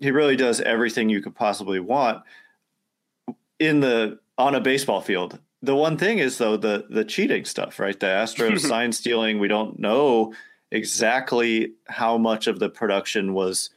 He 0.00 0.10
really 0.10 0.36
does 0.36 0.60
everything 0.60 1.08
you 1.08 1.20
could 1.20 1.34
possibly 1.34 1.80
want 1.80 2.22
in 3.58 3.80
the 3.80 4.18
on 4.38 4.54
a 4.54 4.60
baseball 4.60 5.00
field 5.00 5.38
the 5.64 5.74
one 5.74 5.96
thing 5.96 6.18
is 6.18 6.38
though 6.38 6.56
the 6.56 6.86
the 6.90 7.04
cheating 7.04 7.44
stuff, 7.44 7.78
right? 7.78 7.98
The 7.98 8.06
Astros 8.06 8.60
sign 8.68 8.92
stealing. 8.92 9.38
We 9.38 9.48
don't 9.48 9.78
know 9.78 10.34
exactly 10.70 11.72
how 11.88 12.18
much 12.18 12.46
of 12.46 12.58
the 12.58 12.68
production 12.68 13.34
was 13.34 13.70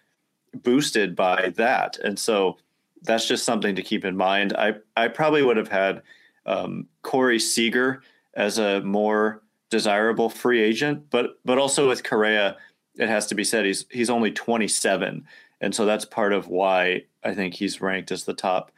boosted 0.54 1.16
by 1.16 1.54
that, 1.56 1.98
and 2.00 2.20
so 2.20 2.58
that's 3.04 3.28
just 3.28 3.46
something 3.46 3.76
to 3.76 3.82
keep 3.82 4.04
in 4.06 4.18
mind. 4.18 4.54
I 4.54 4.76
I 4.96 5.08
probably 5.08 5.44
would 5.44 5.58
have 5.58 5.70
had 5.70 6.02
um, 6.46 6.88
Corey 7.04 7.40
Seager 7.40 8.02
as 8.34 8.58
a 8.58 8.82
more 8.82 9.42
desirable 9.70 10.30
free 10.30 10.62
agent, 10.62 11.10
but 11.10 11.40
but 11.46 11.58
also 11.58 11.88
with 11.88 12.04
Correa, 12.04 12.58
it 12.96 13.08
has 13.08 13.28
to 13.28 13.36
be 13.36 13.44
said 13.44 13.66
he's 13.66 13.86
he's 13.90 14.10
only 14.10 14.32
27, 14.32 15.26
and 15.62 15.76
so 15.76 15.86
that's 15.86 16.06
part 16.06 16.34
of 16.34 16.48
why 16.48 17.04
I 17.24 17.34
think 17.34 17.54
he's 17.54 17.82
ranked 17.82 18.12
as 18.12 18.26
the 18.26 18.34
top 18.34 18.72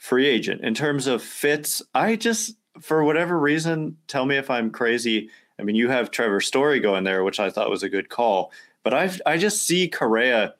free 0.00 0.26
agent. 0.26 0.62
In 0.62 0.74
terms 0.74 1.06
of 1.06 1.22
fits, 1.22 1.82
I 1.94 2.16
just 2.16 2.56
for 2.80 3.04
whatever 3.04 3.38
reason, 3.38 3.98
tell 4.08 4.24
me 4.24 4.36
if 4.36 4.50
I'm 4.50 4.70
crazy. 4.70 5.28
I 5.58 5.62
mean, 5.62 5.76
you 5.76 5.90
have 5.90 6.10
Trevor 6.10 6.40
Story 6.40 6.80
going 6.80 7.04
there, 7.04 7.22
which 7.22 7.38
I 7.38 7.50
thought 7.50 7.68
was 7.68 7.82
a 7.82 7.88
good 7.88 8.08
call, 8.08 8.50
but 8.82 8.94
I 8.94 9.10
I 9.26 9.36
just 9.36 9.62
see 9.62 9.88
Correa 9.88 10.54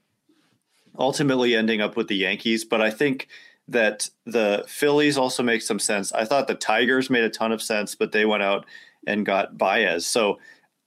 ultimately 0.98 1.56
ending 1.56 1.80
up 1.80 1.96
with 1.96 2.08
the 2.08 2.16
Yankees, 2.16 2.64
but 2.64 2.82
I 2.82 2.90
think 2.90 3.28
that 3.66 4.10
the 4.26 4.64
Phillies 4.68 5.16
also 5.16 5.42
make 5.42 5.62
some 5.62 5.78
sense. 5.78 6.12
I 6.12 6.26
thought 6.26 6.46
the 6.46 6.54
Tigers 6.54 7.08
made 7.08 7.24
a 7.24 7.30
ton 7.30 7.52
of 7.52 7.62
sense, 7.62 7.94
but 7.94 8.12
they 8.12 8.26
went 8.26 8.42
out 8.42 8.66
and 9.06 9.24
got 9.24 9.56
Baez. 9.56 10.04
So 10.04 10.38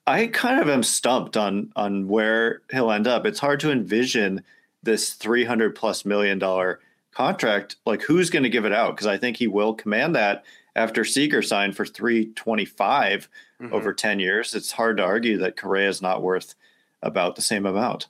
I 0.05 0.27
kind 0.27 0.61
of 0.61 0.69
am 0.69 0.83
stumped 0.83 1.37
on 1.37 1.71
on 1.75 2.07
where 2.07 2.61
he'll 2.71 2.91
end 2.91 3.07
up. 3.07 3.25
It's 3.25 3.39
hard 3.39 3.59
to 3.61 3.71
envision 3.71 4.43
this 4.83 5.13
300 5.13 5.73
plus 5.73 6.05
million 6.05 6.37
dollar 6.37 6.81
contract. 7.13 7.77
Like 7.85 8.01
who's 8.01 8.29
going 8.29 8.43
to 8.43 8.49
give 8.49 8.65
it 8.65 8.73
out? 8.73 8.95
Because 8.95 9.07
I 9.07 9.17
think 9.17 9.37
he 9.37 9.47
will 9.47 9.73
command 9.73 10.15
that 10.15 10.43
after 10.75 11.05
Seager 11.05 11.41
signed 11.41 11.75
for 11.75 11.85
325 11.85 13.29
mm-hmm. 13.61 13.73
over 13.73 13.93
10 13.93 14.19
years. 14.19 14.53
It's 14.53 14.71
hard 14.71 14.97
to 14.97 15.03
argue 15.03 15.37
that 15.37 15.57
Correa 15.57 15.89
is 15.89 16.01
not 16.01 16.21
worth 16.21 16.55
about 17.01 17.35
the 17.35 17.41
same 17.41 17.65
amount. 17.65 18.07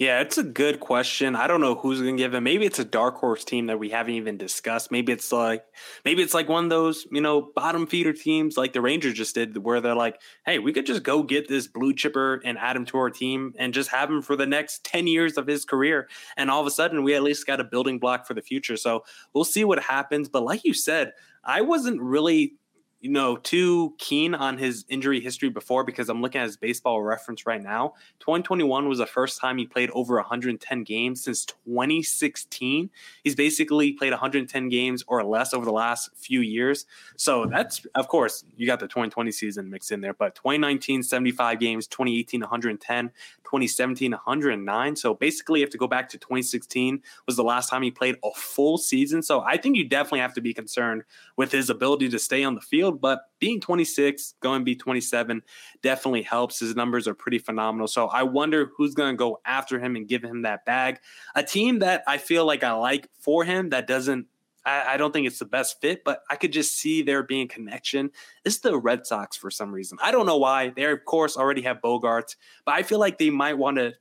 Yeah, 0.00 0.20
it's 0.22 0.38
a 0.38 0.42
good 0.42 0.80
question. 0.80 1.36
I 1.36 1.46
don't 1.46 1.60
know 1.60 1.74
who's 1.74 2.00
going 2.00 2.16
to 2.16 2.22
give 2.22 2.32
him. 2.32 2.42
Maybe 2.42 2.64
it's 2.64 2.78
a 2.78 2.86
dark 2.86 3.16
horse 3.16 3.44
team 3.44 3.66
that 3.66 3.78
we 3.78 3.90
haven't 3.90 4.14
even 4.14 4.38
discussed. 4.38 4.90
Maybe 4.90 5.12
it's 5.12 5.30
like 5.30 5.62
maybe 6.06 6.22
it's 6.22 6.32
like 6.32 6.48
one 6.48 6.64
of 6.64 6.70
those, 6.70 7.06
you 7.12 7.20
know, 7.20 7.52
bottom 7.54 7.86
feeder 7.86 8.14
teams 8.14 8.56
like 8.56 8.72
the 8.72 8.80
Rangers 8.80 9.12
just 9.12 9.34
did 9.34 9.58
where 9.62 9.78
they're 9.82 9.94
like, 9.94 10.18
"Hey, 10.46 10.58
we 10.58 10.72
could 10.72 10.86
just 10.86 11.02
go 11.02 11.22
get 11.22 11.48
this 11.48 11.66
blue 11.68 11.92
chipper 11.92 12.40
and 12.46 12.56
add 12.56 12.76
him 12.76 12.86
to 12.86 12.96
our 12.96 13.10
team 13.10 13.52
and 13.58 13.74
just 13.74 13.90
have 13.90 14.08
him 14.10 14.22
for 14.22 14.36
the 14.36 14.46
next 14.46 14.84
10 14.84 15.06
years 15.06 15.36
of 15.36 15.46
his 15.46 15.66
career." 15.66 16.08
And 16.38 16.50
all 16.50 16.62
of 16.62 16.66
a 16.66 16.70
sudden, 16.70 17.02
we 17.04 17.14
at 17.14 17.22
least 17.22 17.46
got 17.46 17.60
a 17.60 17.64
building 17.64 17.98
block 17.98 18.26
for 18.26 18.32
the 18.32 18.40
future. 18.42 18.78
So, 18.78 19.04
we'll 19.34 19.44
see 19.44 19.64
what 19.64 19.82
happens, 19.82 20.30
but 20.30 20.42
like 20.44 20.64
you 20.64 20.72
said, 20.72 21.12
I 21.44 21.60
wasn't 21.60 22.00
really 22.00 22.54
you 23.00 23.10
know, 23.10 23.36
too 23.36 23.94
keen 23.98 24.34
on 24.34 24.58
his 24.58 24.84
injury 24.88 25.20
history 25.20 25.48
before 25.48 25.84
because 25.84 26.10
I'm 26.10 26.20
looking 26.20 26.40
at 26.40 26.44
his 26.44 26.58
baseball 26.58 27.02
reference 27.02 27.46
right 27.46 27.62
now. 27.62 27.94
2021 28.20 28.88
was 28.88 28.98
the 28.98 29.06
first 29.06 29.40
time 29.40 29.56
he 29.56 29.66
played 29.66 29.90
over 29.90 30.16
110 30.16 30.84
games 30.84 31.24
since 31.24 31.46
2016. 31.46 32.90
He's 33.24 33.34
basically 33.34 33.92
played 33.92 34.12
110 34.12 34.68
games 34.68 35.02
or 35.06 35.24
less 35.24 35.54
over 35.54 35.64
the 35.64 35.72
last 35.72 36.10
few 36.14 36.40
years. 36.40 36.84
So 37.16 37.46
that's, 37.46 37.86
of 37.94 38.08
course, 38.08 38.44
you 38.56 38.66
got 38.66 38.80
the 38.80 38.86
2020 38.86 39.32
season 39.32 39.70
mixed 39.70 39.92
in 39.92 40.02
there, 40.02 40.14
but 40.14 40.34
2019, 40.34 41.02
75 41.02 41.58
games, 41.58 41.86
2018, 41.86 42.40
110, 42.42 43.08
2017, 43.44 44.12
109. 44.12 44.96
So 44.96 45.14
basically, 45.14 45.60
you 45.60 45.64
have 45.64 45.72
to 45.72 45.78
go 45.78 45.88
back 45.88 46.08
to 46.10 46.18
2016 46.18 47.02
was 47.26 47.36
the 47.36 47.42
last 47.42 47.70
time 47.70 47.82
he 47.82 47.90
played 47.90 48.16
a 48.24 48.30
full 48.34 48.76
season. 48.76 49.22
So 49.22 49.40
I 49.40 49.56
think 49.56 49.76
you 49.76 49.88
definitely 49.88 50.20
have 50.20 50.34
to 50.34 50.40
be 50.40 50.52
concerned 50.52 51.04
with 51.36 51.50
his 51.50 51.70
ability 51.70 52.08
to 52.10 52.18
stay 52.18 52.44
on 52.44 52.54
the 52.54 52.60
field. 52.60 52.89
But 52.92 53.20
being 53.38 53.60
26, 53.60 54.34
going 54.40 54.60
to 54.60 54.64
be 54.64 54.76
27, 54.76 55.42
definitely 55.82 56.22
helps. 56.22 56.60
His 56.60 56.76
numbers 56.76 57.06
are 57.08 57.14
pretty 57.14 57.38
phenomenal. 57.38 57.86
So 57.86 58.08
I 58.08 58.22
wonder 58.22 58.70
who's 58.76 58.94
going 58.94 59.14
to 59.14 59.16
go 59.16 59.40
after 59.44 59.78
him 59.78 59.96
and 59.96 60.08
give 60.08 60.22
him 60.22 60.42
that 60.42 60.64
bag. 60.64 60.98
A 61.34 61.42
team 61.42 61.80
that 61.80 62.02
I 62.06 62.18
feel 62.18 62.44
like 62.44 62.64
I 62.64 62.72
like 62.72 63.08
for 63.18 63.44
him 63.44 63.70
that 63.70 63.86
doesn't 63.86 64.26
I, 64.64 64.96
don't 64.96 65.12
think 65.12 65.26
it's 65.26 65.38
the 65.38 65.46
best 65.46 65.80
fit, 65.80 66.04
but 66.04 66.22
I 66.28 66.36
could 66.36 66.52
just 66.52 66.76
see 66.76 67.02
there 67.02 67.22
being 67.22 67.48
connection. 67.48 68.10
It's 68.44 68.58
the 68.58 68.76
Red 68.78 69.06
Sox 69.06 69.36
for 69.36 69.50
some 69.50 69.72
reason. 69.72 69.98
I 70.02 70.10
don't 70.10 70.26
know 70.26 70.36
why. 70.36 70.70
They 70.70 70.84
of 70.84 71.04
course 71.04 71.36
already 71.36 71.62
have 71.62 71.80
Bogaerts, 71.80 72.36
but 72.64 72.74
I 72.74 72.82
feel 72.82 72.98
like 72.98 73.18
they 73.18 73.30
might 73.30 73.56
want 73.56 73.78
to 73.78 73.94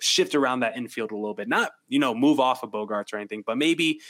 shift 0.00 0.34
around 0.34 0.60
that 0.60 0.76
infield 0.76 1.12
a 1.12 1.16
little 1.16 1.34
bit. 1.34 1.48
Not, 1.48 1.72
you 1.88 1.98
know, 1.98 2.14
move 2.14 2.40
off 2.40 2.62
of 2.62 2.70
Bogaerts 2.70 3.12
or 3.12 3.18
anything, 3.18 3.44
but 3.46 3.56
maybe 3.56 4.00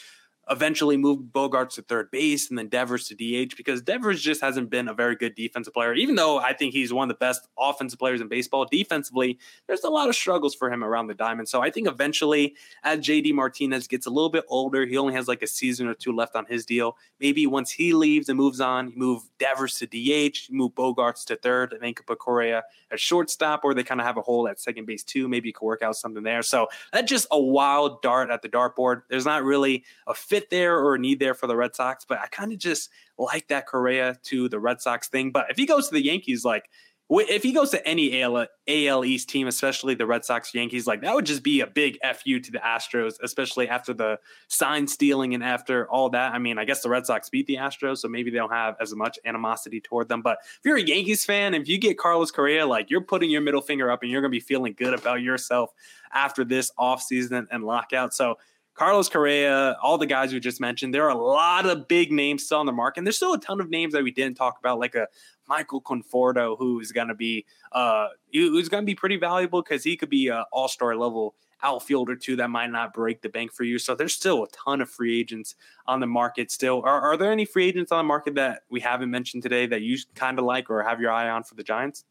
eventually 0.50 0.96
move 0.96 1.20
Bogaerts 1.32 1.74
to 1.74 1.82
third 1.82 2.10
base 2.10 2.50
and 2.50 2.58
then 2.58 2.68
Devers 2.68 3.08
to 3.08 3.14
DH 3.14 3.56
because 3.56 3.80
Devers 3.80 4.20
just 4.20 4.40
hasn't 4.40 4.68
been 4.68 4.88
a 4.88 4.94
very 4.94 5.14
good 5.14 5.34
defensive 5.34 5.72
player. 5.72 5.94
Even 5.94 6.16
though 6.16 6.38
I 6.38 6.52
think 6.52 6.74
he's 6.74 6.92
one 6.92 7.08
of 7.08 7.14
the 7.16 7.18
best 7.18 7.46
offensive 7.58 7.98
players 7.98 8.20
in 8.20 8.28
baseball, 8.28 8.66
defensively, 8.70 9.38
there's 9.66 9.84
a 9.84 9.90
lot 9.90 10.08
of 10.08 10.16
struggles 10.16 10.54
for 10.54 10.70
him 10.70 10.82
around 10.82 11.06
the 11.06 11.14
diamond. 11.14 11.48
So 11.48 11.62
I 11.62 11.70
think 11.70 11.86
eventually, 11.86 12.56
as 12.82 12.98
JD 12.98 13.32
Martinez 13.32 13.86
gets 13.86 14.06
a 14.06 14.10
little 14.10 14.30
bit 14.30 14.44
older, 14.48 14.86
he 14.86 14.96
only 14.96 15.14
has 15.14 15.28
like 15.28 15.42
a 15.42 15.46
season 15.46 15.86
or 15.86 15.94
two 15.94 16.14
left 16.14 16.34
on 16.34 16.46
his 16.46 16.66
deal. 16.66 16.96
Maybe 17.20 17.46
once 17.46 17.70
he 17.70 17.94
leaves 17.94 18.28
and 18.28 18.36
moves 18.36 18.60
on, 18.60 18.90
you 18.90 18.96
move 18.96 19.22
Devers 19.38 19.78
to 19.78 19.86
DH, 19.86 20.48
you 20.48 20.56
move 20.56 20.72
Bogaerts 20.72 21.24
to 21.26 21.36
third, 21.36 21.72
and 21.72 21.80
then 21.80 21.88
you 21.90 22.16
Correa 22.16 22.64
at 22.90 22.98
shortstop, 22.98 23.60
or 23.64 23.72
they 23.72 23.84
kind 23.84 24.00
of 24.00 24.06
have 24.06 24.16
a 24.16 24.22
hole 24.22 24.48
at 24.48 24.58
second 24.58 24.86
base 24.86 25.04
too. 25.04 25.28
Maybe 25.28 25.48
you 25.48 25.52
could 25.52 25.64
work 25.64 25.82
out 25.82 25.96
something 25.96 26.22
there. 26.22 26.42
So 26.42 26.68
that's 26.92 27.08
just 27.08 27.26
a 27.30 27.40
wild 27.40 28.02
dart 28.02 28.30
at 28.30 28.42
the 28.42 28.48
dartboard. 28.48 29.02
There's 29.08 29.24
not 29.24 29.44
really 29.44 29.84
a 30.06 30.14
fit 30.14 30.39
fit 30.40 30.50
there 30.50 30.78
or 30.78 30.94
a 30.94 30.98
need 30.98 31.18
there 31.18 31.34
for 31.34 31.46
the 31.46 31.56
Red 31.56 31.74
Sox, 31.74 32.04
but 32.08 32.18
I 32.18 32.26
kind 32.26 32.52
of 32.52 32.58
just 32.58 32.90
like 33.18 33.48
that 33.48 33.66
Correa 33.66 34.18
to 34.24 34.48
the 34.48 34.58
Red 34.58 34.80
Sox 34.80 35.08
thing. 35.08 35.30
But 35.30 35.50
if 35.50 35.56
he 35.56 35.66
goes 35.66 35.88
to 35.88 35.94
the 35.94 36.04
Yankees, 36.04 36.44
like 36.44 36.68
if 37.12 37.42
he 37.42 37.52
goes 37.52 37.70
to 37.70 37.86
any 37.86 38.22
AL, 38.22 38.46
AL 38.68 39.04
East 39.04 39.28
team, 39.28 39.48
especially 39.48 39.96
the 39.96 40.06
Red 40.06 40.24
Sox, 40.24 40.54
Yankees, 40.54 40.86
like 40.86 41.02
that 41.02 41.12
would 41.12 41.26
just 41.26 41.42
be 41.42 41.60
a 41.60 41.66
big 41.66 41.98
fu 42.14 42.38
to 42.38 42.52
the 42.52 42.58
Astros, 42.58 43.14
especially 43.22 43.68
after 43.68 43.92
the 43.92 44.18
sign 44.46 44.86
stealing 44.86 45.34
and 45.34 45.42
after 45.42 45.90
all 45.90 46.08
that. 46.10 46.32
I 46.32 46.38
mean, 46.38 46.56
I 46.56 46.64
guess 46.64 46.82
the 46.82 46.88
Red 46.88 47.06
Sox 47.06 47.28
beat 47.28 47.46
the 47.46 47.56
Astros, 47.56 47.98
so 47.98 48.08
maybe 48.08 48.30
they 48.30 48.38
don't 48.38 48.52
have 48.52 48.76
as 48.80 48.94
much 48.94 49.18
animosity 49.24 49.80
toward 49.80 50.08
them. 50.08 50.22
But 50.22 50.38
if 50.42 50.60
you're 50.64 50.76
a 50.76 50.82
Yankees 50.82 51.24
fan, 51.24 51.52
if 51.52 51.68
you 51.68 51.78
get 51.78 51.98
Carlos 51.98 52.30
Correa, 52.30 52.64
like 52.64 52.90
you're 52.90 53.00
putting 53.00 53.28
your 53.28 53.40
middle 53.40 53.60
finger 53.60 53.90
up 53.90 54.02
and 54.02 54.10
you're 54.10 54.22
going 54.22 54.30
to 54.30 54.36
be 54.36 54.40
feeling 54.40 54.74
good 54.78 54.94
about 54.94 55.20
yourself 55.20 55.72
after 56.12 56.44
this 56.44 56.70
offseason 56.78 57.48
and 57.50 57.64
lockout. 57.64 58.14
So 58.14 58.38
Carlos 58.80 59.10
Correa, 59.10 59.76
all 59.82 59.98
the 59.98 60.06
guys 60.06 60.32
we 60.32 60.40
just 60.40 60.58
mentioned, 60.58 60.94
there 60.94 61.04
are 61.04 61.10
a 61.10 61.14
lot 61.14 61.66
of 61.66 61.86
big 61.86 62.10
names 62.10 62.46
still 62.46 62.60
on 62.60 62.64
the 62.64 62.72
market. 62.72 63.00
And 63.00 63.06
there's 63.06 63.16
still 63.16 63.34
a 63.34 63.38
ton 63.38 63.60
of 63.60 63.68
names 63.68 63.92
that 63.92 64.02
we 64.02 64.10
didn't 64.10 64.38
talk 64.38 64.58
about, 64.58 64.78
like 64.78 64.94
a 64.94 65.06
Michael 65.46 65.82
Conforto, 65.82 66.56
who 66.56 66.80
is 66.80 66.90
going 66.90 67.08
to 67.08 67.14
be 67.14 67.44
uh, 67.72 68.06
who's 68.32 68.70
going 68.70 68.82
to 68.82 68.86
be 68.86 68.94
pretty 68.94 69.18
valuable 69.18 69.60
because 69.60 69.84
he 69.84 69.98
could 69.98 70.08
be 70.08 70.28
an 70.28 70.44
all 70.50 70.66
star 70.66 70.96
level 70.96 71.34
outfielder 71.62 72.16
too 72.16 72.36
that 72.36 72.48
might 72.48 72.70
not 72.70 72.94
break 72.94 73.20
the 73.20 73.28
bank 73.28 73.52
for 73.52 73.64
you. 73.64 73.78
So 73.78 73.94
there's 73.94 74.14
still 74.14 74.44
a 74.44 74.48
ton 74.48 74.80
of 74.80 74.88
free 74.88 75.20
agents 75.20 75.56
on 75.86 76.00
the 76.00 76.06
market 76.06 76.50
still. 76.50 76.80
Are, 76.82 77.02
are 77.02 77.18
there 77.18 77.30
any 77.30 77.44
free 77.44 77.66
agents 77.68 77.92
on 77.92 77.98
the 77.98 78.08
market 78.08 78.34
that 78.36 78.62
we 78.70 78.80
haven't 78.80 79.10
mentioned 79.10 79.42
today 79.42 79.66
that 79.66 79.82
you 79.82 79.98
kind 80.14 80.38
of 80.38 80.46
like 80.46 80.70
or 80.70 80.82
have 80.82 81.02
your 81.02 81.10
eye 81.10 81.28
on 81.28 81.44
for 81.44 81.54
the 81.54 81.62
Giants? 81.62 82.06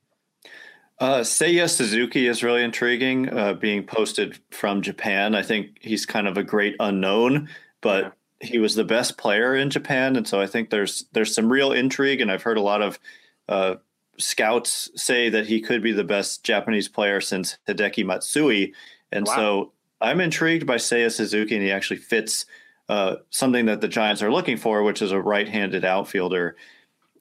Uh, 1.00 1.22
Seiya 1.22 1.70
Suzuki 1.70 2.28
is 2.28 2.44
really 2.44 2.62
intriguing, 2.62 3.30
uh, 3.30 3.54
being 3.54 3.86
posted 3.86 4.38
from 4.52 4.82
Japan. 4.82 5.34
I 5.34 5.44
think 5.44 5.78
he's 5.80 6.06
kind 6.06 6.28
of 6.28 6.38
a 6.38 6.44
great 6.44 6.76
unknown, 6.80 7.48
but 7.80 8.16
yeah. 8.42 8.48
he 8.50 8.60
was 8.60 8.76
the 8.76 8.84
best 8.84 9.18
player 9.18 9.56
in 9.56 9.70
Japan, 9.70 10.18
and 10.18 10.28
so 10.28 10.42
I 10.42 10.48
think 10.48 10.70
there's 10.70 11.06
there's 11.14 11.34
some 11.34 11.52
real 11.52 11.72
intrigue. 11.72 12.20
And 12.20 12.30
I've 12.30 12.44
heard 12.44 12.58
a 12.58 12.62
lot 12.62 12.82
of 12.82 13.00
uh, 13.48 13.76
scouts 14.18 14.92
say 14.96 15.30
that 15.30 15.48
he 15.48 15.62
could 15.62 15.82
be 15.82 15.94
the 15.94 16.04
best 16.04 16.44
Japanese 16.44 16.90
player 16.90 17.22
since 17.22 17.58
Hideki 17.66 18.06
Matsui, 18.06 18.74
and 19.14 19.26
wow. 19.26 19.36
so 19.36 19.72
I'm 20.02 20.20
intrigued 20.20 20.68
by 20.68 20.76
Seiya 20.76 21.12
Suzuki, 21.12 21.56
and 21.56 21.64
he 21.64 21.72
actually 21.72 22.02
fits 22.02 22.46
uh, 22.90 23.16
something 23.30 23.68
that 23.68 23.80
the 23.80 23.88
Giants 23.88 24.22
are 24.22 24.32
looking 24.32 24.58
for, 24.58 24.84
which 24.84 25.02
is 25.02 25.14
a 25.14 25.22
right-handed 25.22 25.86
outfielder. 25.86 26.58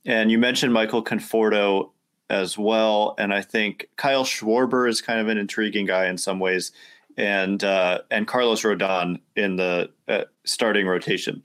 And 0.05 0.33
you 0.33 0.39
mentioned 0.39 0.73
Michael 0.73 1.05
Conforto 1.05 1.91
as 2.31 2.59
well. 2.59 3.15
And 3.19 3.33
I 3.33 3.43
think 3.43 3.89
Kyle 3.97 4.25
Schwarber 4.25 4.89
is 4.89 5.01
kind 5.01 5.21
of 5.21 5.29
an 5.29 5.39
intriguing 5.39 5.87
guy 5.87 6.07
in 6.07 6.19
some 6.19 6.39
ways, 6.39 6.73
and 7.17 7.63
uh, 7.63 8.01
and 8.11 8.27
Carlos 8.27 8.63
Rodon 8.63 9.21
in 9.37 9.57
the 9.57 9.91
uh, 10.07 10.25
starting 10.45 10.87
rotation. 10.87 11.45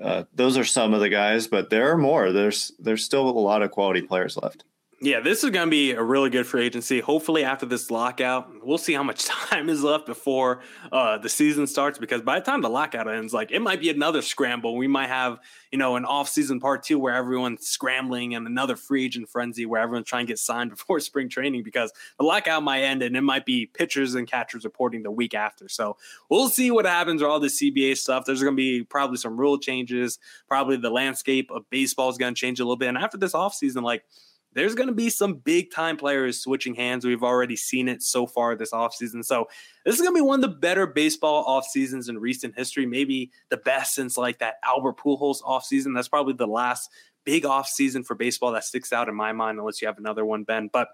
Uh, 0.00 0.24
those 0.34 0.56
are 0.56 0.64
some 0.64 0.94
of 0.94 1.00
the 1.00 1.10
guys, 1.10 1.46
but 1.46 1.70
there 1.70 1.90
are 1.90 1.98
more. 1.98 2.32
There's 2.32 2.72
there's 2.78 3.04
still 3.04 3.28
a 3.28 3.30
lot 3.30 3.62
of 3.62 3.70
quality 3.70 4.02
players 4.02 4.36
left 4.36 4.64
yeah, 5.02 5.20
this 5.20 5.42
is 5.42 5.48
going 5.48 5.66
to 5.66 5.70
be 5.70 5.92
a 5.92 6.02
really 6.02 6.28
good 6.28 6.46
free 6.46 6.66
agency. 6.66 7.00
Hopefully, 7.00 7.42
after 7.42 7.64
this 7.64 7.90
lockout, 7.90 8.50
we'll 8.62 8.76
see 8.76 8.92
how 8.92 9.02
much 9.02 9.24
time 9.50 9.70
is 9.70 9.82
left 9.82 10.04
before 10.04 10.60
uh, 10.92 11.16
the 11.16 11.28
season 11.28 11.66
starts. 11.66 11.98
Because 11.98 12.20
by 12.20 12.38
the 12.38 12.44
time 12.44 12.60
the 12.60 12.68
lockout 12.68 13.08
ends, 13.08 13.32
like 13.32 13.50
it 13.50 13.60
might 13.60 13.80
be 13.80 13.88
another 13.88 14.20
scramble. 14.20 14.76
We 14.76 14.88
might 14.88 15.08
have, 15.08 15.38
you 15.72 15.78
know, 15.78 15.96
an 15.96 16.04
off-season 16.04 16.60
part 16.60 16.82
two 16.82 16.98
where 16.98 17.14
everyone's 17.14 17.66
scrambling, 17.66 18.34
and 18.34 18.46
another 18.46 18.76
free 18.76 19.06
agent 19.06 19.30
frenzy 19.30 19.64
where 19.64 19.80
everyone's 19.80 20.06
trying 20.06 20.26
to 20.26 20.30
get 20.30 20.38
signed 20.38 20.68
before 20.76 21.00
spring 21.00 21.30
training. 21.30 21.62
Because 21.62 21.92
the 22.18 22.24
lockout 22.26 22.62
might 22.62 22.82
end, 22.82 23.02
and 23.02 23.16
it 23.16 23.22
might 23.22 23.46
be 23.46 23.64
pitchers 23.64 24.14
and 24.14 24.28
catchers 24.28 24.64
reporting 24.64 25.02
the 25.02 25.10
week 25.10 25.32
after. 25.32 25.66
So 25.70 25.96
we'll 26.28 26.50
see 26.50 26.70
what 26.70 26.84
happens 26.84 27.22
with 27.22 27.30
all 27.30 27.40
the 27.40 27.46
CBA 27.46 27.96
stuff. 27.96 28.26
There's 28.26 28.42
going 28.42 28.54
to 28.54 28.60
be 28.60 28.84
probably 28.84 29.16
some 29.16 29.40
rule 29.40 29.58
changes. 29.58 30.18
Probably 30.46 30.76
the 30.76 30.90
landscape 30.90 31.50
of 31.50 31.70
baseball 31.70 32.10
is 32.10 32.18
going 32.18 32.34
to 32.34 32.38
change 32.38 32.60
a 32.60 32.64
little 32.64 32.76
bit. 32.76 32.88
And 32.88 32.98
after 32.98 33.16
this 33.16 33.32
offseason, 33.32 33.82
like 33.82 34.04
there's 34.52 34.74
going 34.74 34.88
to 34.88 34.94
be 34.94 35.10
some 35.10 35.34
big 35.34 35.70
time 35.70 35.96
players 35.96 36.40
switching 36.40 36.74
hands. 36.74 37.04
We've 37.04 37.22
already 37.22 37.56
seen 37.56 37.88
it 37.88 38.02
so 38.02 38.26
far 38.26 38.56
this 38.56 38.72
offseason. 38.72 39.24
So 39.24 39.48
this 39.84 39.94
is 39.94 40.00
going 40.00 40.14
to 40.14 40.18
be 40.18 40.26
one 40.26 40.42
of 40.42 40.50
the 40.50 40.56
better 40.56 40.86
baseball 40.86 41.44
off 41.44 41.66
seasons 41.66 42.08
in 42.08 42.18
recent 42.18 42.56
history. 42.56 42.86
Maybe 42.86 43.30
the 43.48 43.58
best 43.58 43.94
since 43.94 44.16
like 44.16 44.38
that 44.40 44.56
Albert 44.64 44.98
Pujols 44.98 45.38
off 45.44 45.64
season. 45.64 45.92
That's 45.92 46.08
probably 46.08 46.34
the 46.34 46.46
last 46.46 46.90
big 47.24 47.44
off 47.44 47.68
season 47.68 48.02
for 48.02 48.14
baseball 48.14 48.52
that 48.52 48.64
sticks 48.64 48.92
out 48.92 49.08
in 49.08 49.14
my 49.14 49.32
mind, 49.32 49.58
unless 49.58 49.80
you 49.80 49.86
have 49.86 49.98
another 49.98 50.24
one, 50.24 50.42
Ben. 50.44 50.68
But 50.72 50.88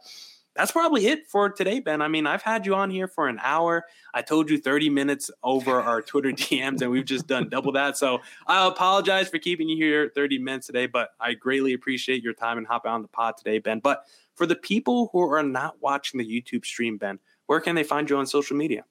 that's 0.56 0.72
probably 0.72 1.06
it 1.06 1.26
for 1.26 1.48
today, 1.50 1.80
Ben. 1.80 2.02
I 2.02 2.08
mean, 2.08 2.26
I've 2.26 2.42
had 2.42 2.66
you 2.66 2.74
on 2.74 2.90
here 2.90 3.08
for 3.08 3.28
an 3.28 3.38
hour. 3.42 3.84
I 4.14 4.22
told 4.22 4.50
you 4.50 4.58
30 4.58 4.90
minutes 4.90 5.30
over 5.42 5.80
our 5.80 6.02
Twitter 6.02 6.30
DMs, 6.32 6.82
and 6.82 6.90
we've 6.90 7.04
just 7.04 7.26
done 7.26 7.48
double 7.48 7.72
that. 7.72 7.96
So 7.96 8.20
I 8.46 8.66
apologize 8.66 9.28
for 9.28 9.38
keeping 9.38 9.68
you 9.68 9.76
here 9.76 10.10
30 10.14 10.38
minutes 10.38 10.66
today, 10.66 10.86
but 10.86 11.10
I 11.20 11.34
greatly 11.34 11.72
appreciate 11.72 12.22
your 12.22 12.34
time 12.34 12.58
and 12.58 12.66
hopping 12.66 12.90
on 12.90 13.02
the 13.02 13.08
pod 13.08 13.36
today, 13.36 13.58
Ben. 13.58 13.80
But 13.80 14.04
for 14.34 14.46
the 14.46 14.56
people 14.56 15.10
who 15.12 15.20
are 15.20 15.42
not 15.42 15.80
watching 15.80 16.18
the 16.18 16.26
YouTube 16.26 16.64
stream, 16.64 16.96
Ben, 16.96 17.18
where 17.46 17.60
can 17.60 17.74
they 17.74 17.84
find 17.84 18.08
you 18.08 18.16
on 18.16 18.26
social 18.26 18.56
media? 18.56 18.84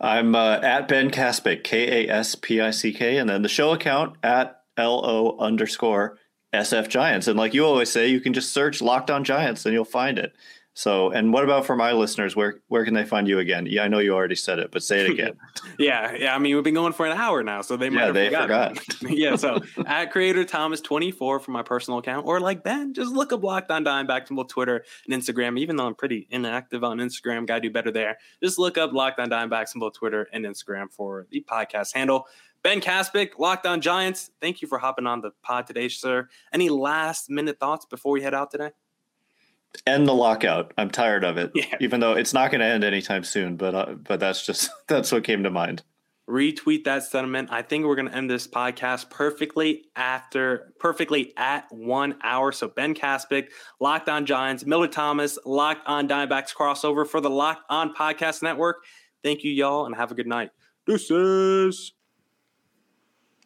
I'm 0.00 0.34
uh, 0.34 0.58
at 0.62 0.88
Ben 0.88 1.10
Kaspick, 1.10 1.62
K 1.62 2.06
A 2.06 2.12
S 2.12 2.34
P 2.34 2.60
I 2.60 2.70
C 2.70 2.92
K, 2.92 3.18
and 3.18 3.30
then 3.30 3.42
the 3.42 3.48
show 3.48 3.72
account 3.72 4.16
at 4.22 4.62
L 4.76 5.04
O 5.04 5.38
underscore 5.38 6.18
SF 6.52 6.88
Giants. 6.88 7.28
And 7.28 7.38
like 7.38 7.54
you 7.54 7.64
always 7.64 7.90
say, 7.90 8.08
you 8.08 8.20
can 8.20 8.32
just 8.32 8.52
search 8.52 8.82
Locked 8.82 9.10
On 9.10 9.24
Giants 9.24 9.64
and 9.64 9.72
you'll 9.72 9.84
find 9.84 10.18
it. 10.18 10.34
So, 10.74 11.10
and 11.10 11.34
what 11.34 11.44
about 11.44 11.66
for 11.66 11.76
my 11.76 11.92
listeners? 11.92 12.34
Where 12.34 12.60
where 12.68 12.84
can 12.84 12.94
they 12.94 13.04
find 13.04 13.28
you 13.28 13.38
again? 13.40 13.66
Yeah, 13.66 13.82
I 13.84 13.88
know 13.88 13.98
you 13.98 14.14
already 14.14 14.34
said 14.34 14.58
it, 14.58 14.70
but 14.70 14.82
say 14.82 15.04
it 15.04 15.10
again. 15.10 15.34
yeah, 15.78 16.14
yeah. 16.14 16.34
I 16.34 16.38
mean, 16.38 16.54
we've 16.54 16.64
been 16.64 16.74
going 16.74 16.94
for 16.94 17.04
an 17.04 17.12
hour 17.12 17.42
now, 17.42 17.60
so 17.60 17.76
they 17.76 17.90
might 17.90 18.00
yeah, 18.00 18.06
have 18.06 18.14
they 18.14 18.30
forgotten. 18.30 18.76
forgot. 18.76 19.12
yeah. 19.16 19.36
So 19.36 19.58
at 19.86 20.10
Creator 20.10 20.44
Thomas 20.44 20.80
twenty 20.80 21.10
four 21.10 21.40
for 21.40 21.50
my 21.50 21.62
personal 21.62 21.98
account, 21.98 22.26
or 22.26 22.40
like 22.40 22.64
Ben, 22.64 22.94
just 22.94 23.12
look 23.12 23.32
up 23.32 23.42
Locked 23.42 23.70
On 23.70 23.84
Diamondbacks 23.84 24.30
on 24.30 24.36
both 24.36 24.48
Twitter 24.48 24.84
and 25.08 25.22
Instagram. 25.22 25.58
Even 25.58 25.76
though 25.76 25.86
I'm 25.86 25.94
pretty 25.94 26.26
inactive 26.30 26.84
on 26.84 26.98
Instagram, 26.98 27.46
gotta 27.46 27.60
do 27.60 27.70
better 27.70 27.90
there. 27.90 28.18
Just 28.42 28.58
look 28.58 28.78
up 28.78 28.92
Locked 28.92 29.20
On 29.20 29.28
Diamondbacks 29.28 29.76
on 29.76 29.80
both 29.80 29.94
Twitter 29.94 30.28
and 30.32 30.44
Instagram 30.46 30.90
for 30.90 31.26
the 31.30 31.44
podcast 31.48 31.94
handle. 31.94 32.26
Ben 32.62 32.80
Kaspick, 32.80 33.30
Locked 33.38 33.66
On 33.66 33.80
Giants. 33.80 34.30
Thank 34.40 34.62
you 34.62 34.68
for 34.68 34.78
hopping 34.78 35.06
on 35.06 35.20
the 35.20 35.32
pod 35.42 35.66
today, 35.66 35.88
sir. 35.88 36.28
Any 36.52 36.68
last 36.68 37.28
minute 37.28 37.58
thoughts 37.58 37.84
before 37.84 38.12
we 38.12 38.22
head 38.22 38.34
out 38.34 38.52
today? 38.52 38.70
End 39.86 40.06
the 40.06 40.14
lockout. 40.14 40.72
I'm 40.76 40.90
tired 40.90 41.24
of 41.24 41.38
it. 41.38 41.52
Yeah. 41.62 41.76
Even 41.80 42.00
though 42.00 42.12
it's 42.12 42.32
not 42.32 42.50
going 42.50 42.60
to 42.60 42.66
end 42.66 42.82
anytime 42.82 43.24
soon, 43.24 43.56
but 43.56 43.74
uh, 43.74 43.94
but 43.94 44.18
that's 44.20 44.44
just 44.44 44.70
that's 44.88 45.12
what 45.12 45.24
came 45.24 45.42
to 45.44 45.50
mind. 45.50 45.82
Retweet 46.28 46.84
that 46.84 47.02
sentiment. 47.02 47.50
I 47.52 47.62
think 47.62 47.84
we're 47.84 47.96
going 47.96 48.08
to 48.08 48.14
end 48.14 48.30
this 48.30 48.46
podcast 48.46 49.10
perfectly 49.10 49.84
after 49.94 50.72
perfectly 50.78 51.32
at 51.36 51.66
one 51.70 52.16
hour. 52.22 52.52
So 52.52 52.68
Ben 52.68 52.94
Kaspick, 52.94 53.48
Locked 53.80 54.08
On 54.08 54.24
Giants, 54.24 54.64
Miller 54.64 54.88
Thomas, 54.88 55.38
Locked 55.44 55.86
On 55.86 56.08
Diamondbacks 56.08 56.54
crossover 56.54 57.06
for 57.06 57.20
the 57.20 57.30
Locked 57.30 57.64
On 57.68 57.94
Podcast 57.94 58.42
Network. 58.42 58.84
Thank 59.22 59.44
you, 59.44 59.52
y'all, 59.52 59.86
and 59.86 59.94
have 59.94 60.10
a 60.10 60.14
good 60.14 60.26
night. 60.26 60.50
Deuces. 60.86 61.92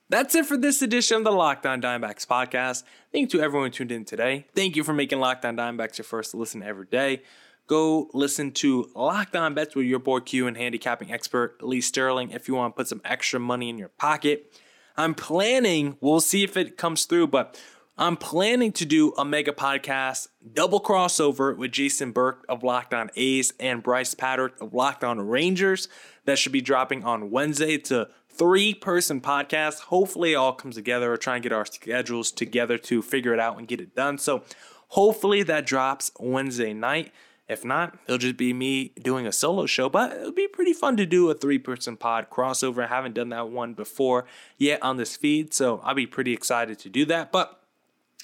That's 0.09 0.37
it 0.37 0.47
for 0.47 0.57
this 0.57 0.83
edition 0.83 1.17
of 1.17 1.25
the 1.25 1.33
Lockdown 1.33 1.73
On 1.73 1.83
Diamondbacks 1.83 2.29
podcast. 2.29 2.85
Thank 3.11 3.33
you 3.33 3.41
to 3.41 3.45
everyone 3.45 3.73
tuned 3.73 3.91
in 3.91 4.05
today. 4.05 4.47
Thank 4.55 4.77
you 4.77 4.85
for 4.85 4.93
making 4.93 5.19
Lockdown 5.19 5.59
On 5.59 5.77
Diamondbacks 5.77 5.99
your 5.99 6.05
first 6.05 6.33
listen 6.33 6.63
every 6.63 6.87
day. 6.87 7.23
Go 7.67 8.09
listen 8.15 8.53
to 8.53 8.89
Locked 8.95 9.35
On 9.35 9.53
Bets 9.53 9.75
with 9.75 9.87
your 9.87 9.99
boy 9.99 10.21
Q 10.21 10.47
and 10.47 10.57
handicapping 10.57 11.13
expert 11.13 11.61
Lee 11.61 11.81
Sterling 11.81 12.31
if 12.31 12.47
you 12.47 12.55
want 12.55 12.77
to 12.77 12.77
put 12.77 12.87
some 12.87 13.01
extra 13.05 13.41
money 13.41 13.69
in 13.69 13.79
your 13.79 13.89
pocket. 13.89 14.53
I'm 14.97 15.13
planning, 15.13 15.97
we'll 16.01 16.21
see 16.21 16.45
if 16.45 16.57
it 16.57 16.77
comes 16.77 17.07
through, 17.07 17.27
but 17.27 17.61
I'm 17.99 18.17
planning 18.17 18.71
to 18.73 18.85
do 18.85 19.13
a 19.19 19.25
mega 19.25 19.51
podcast 19.51 20.29
double 20.53 20.81
crossover 20.81 21.57
with 21.57 21.73
Jason 21.73 22.13
Burke 22.13 22.45
of 22.49 22.63
Locked 22.63 22.95
On 22.95 23.11
A's 23.17 23.53
and 23.59 23.83
Bryce 23.83 24.15
Patrick 24.15 24.61
of 24.61 24.73
Locked 24.73 25.03
On 25.03 25.21
Rangers. 25.21 25.89
That 26.27 26.39
should 26.39 26.53
be 26.53 26.61
dropping 26.61 27.03
on 27.03 27.33
Wednesday 27.33 27.79
to 27.79 28.09
three 28.37 28.75
person 28.75 29.21
podcast. 29.21 29.81
Hopefully, 29.81 30.33
it 30.33 30.37
all 30.37 30.53
comes 30.53 30.75
together. 30.75 31.11
We're 31.11 31.17
trying 31.17 31.43
to 31.43 31.49
get 31.49 31.57
our 31.57 31.67
schedules 31.67 32.31
together 32.31 32.79
to 32.79 33.03
figure 33.03 33.33
it 33.33 33.41
out 33.41 33.59
and 33.59 33.69
get 33.69 33.81
it 33.81 33.95
done. 33.95 34.19
So, 34.19 34.43
hopefully, 34.89 35.43
that 35.45 35.67
drops 35.67 36.11
Wednesday 36.19 36.73
night. 36.73 37.13
If 37.49 37.65
not, 37.65 37.97
it'll 38.07 38.19
just 38.19 38.37
be 38.37 38.53
me 38.53 38.93
doing 39.01 39.25
a 39.27 39.33
solo 39.33 39.67
show, 39.67 39.89
but 39.89 40.13
it'll 40.13 40.33
be 40.33 40.49
pretty 40.49 40.73
fun 40.73 40.97
to 40.97 41.07
do 41.07 41.31
a 41.31 41.35
three 41.35 41.59
person 41.59 41.97
pod 41.97 42.29
crossover. 42.29 42.85
I 42.85 42.89
haven't 42.89 43.15
done 43.15 43.29
that 43.29 43.49
one 43.49 43.75
before 43.75 44.27
yet 44.59 44.83
on 44.83 44.97
this 44.97 45.17
feed, 45.17 45.55
so 45.55 45.81
I'll 45.85 45.95
be 45.95 46.07
pretty 46.07 46.33
excited 46.33 46.79
to 46.81 46.89
do 46.89 47.05
that. 47.07 47.31
But 47.31 47.61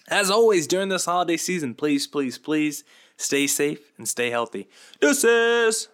as 0.09 0.31
always, 0.31 0.67
during 0.67 0.89
this 0.89 1.05
holiday 1.05 1.37
season, 1.37 1.75
please, 1.75 2.09
please, 2.09 2.37
please 2.37 2.83
stay 3.17 3.47
safe 3.47 3.93
and 3.97 4.09
stay 4.09 4.31
healthy. 4.31 4.69
Deuces! 5.01 5.89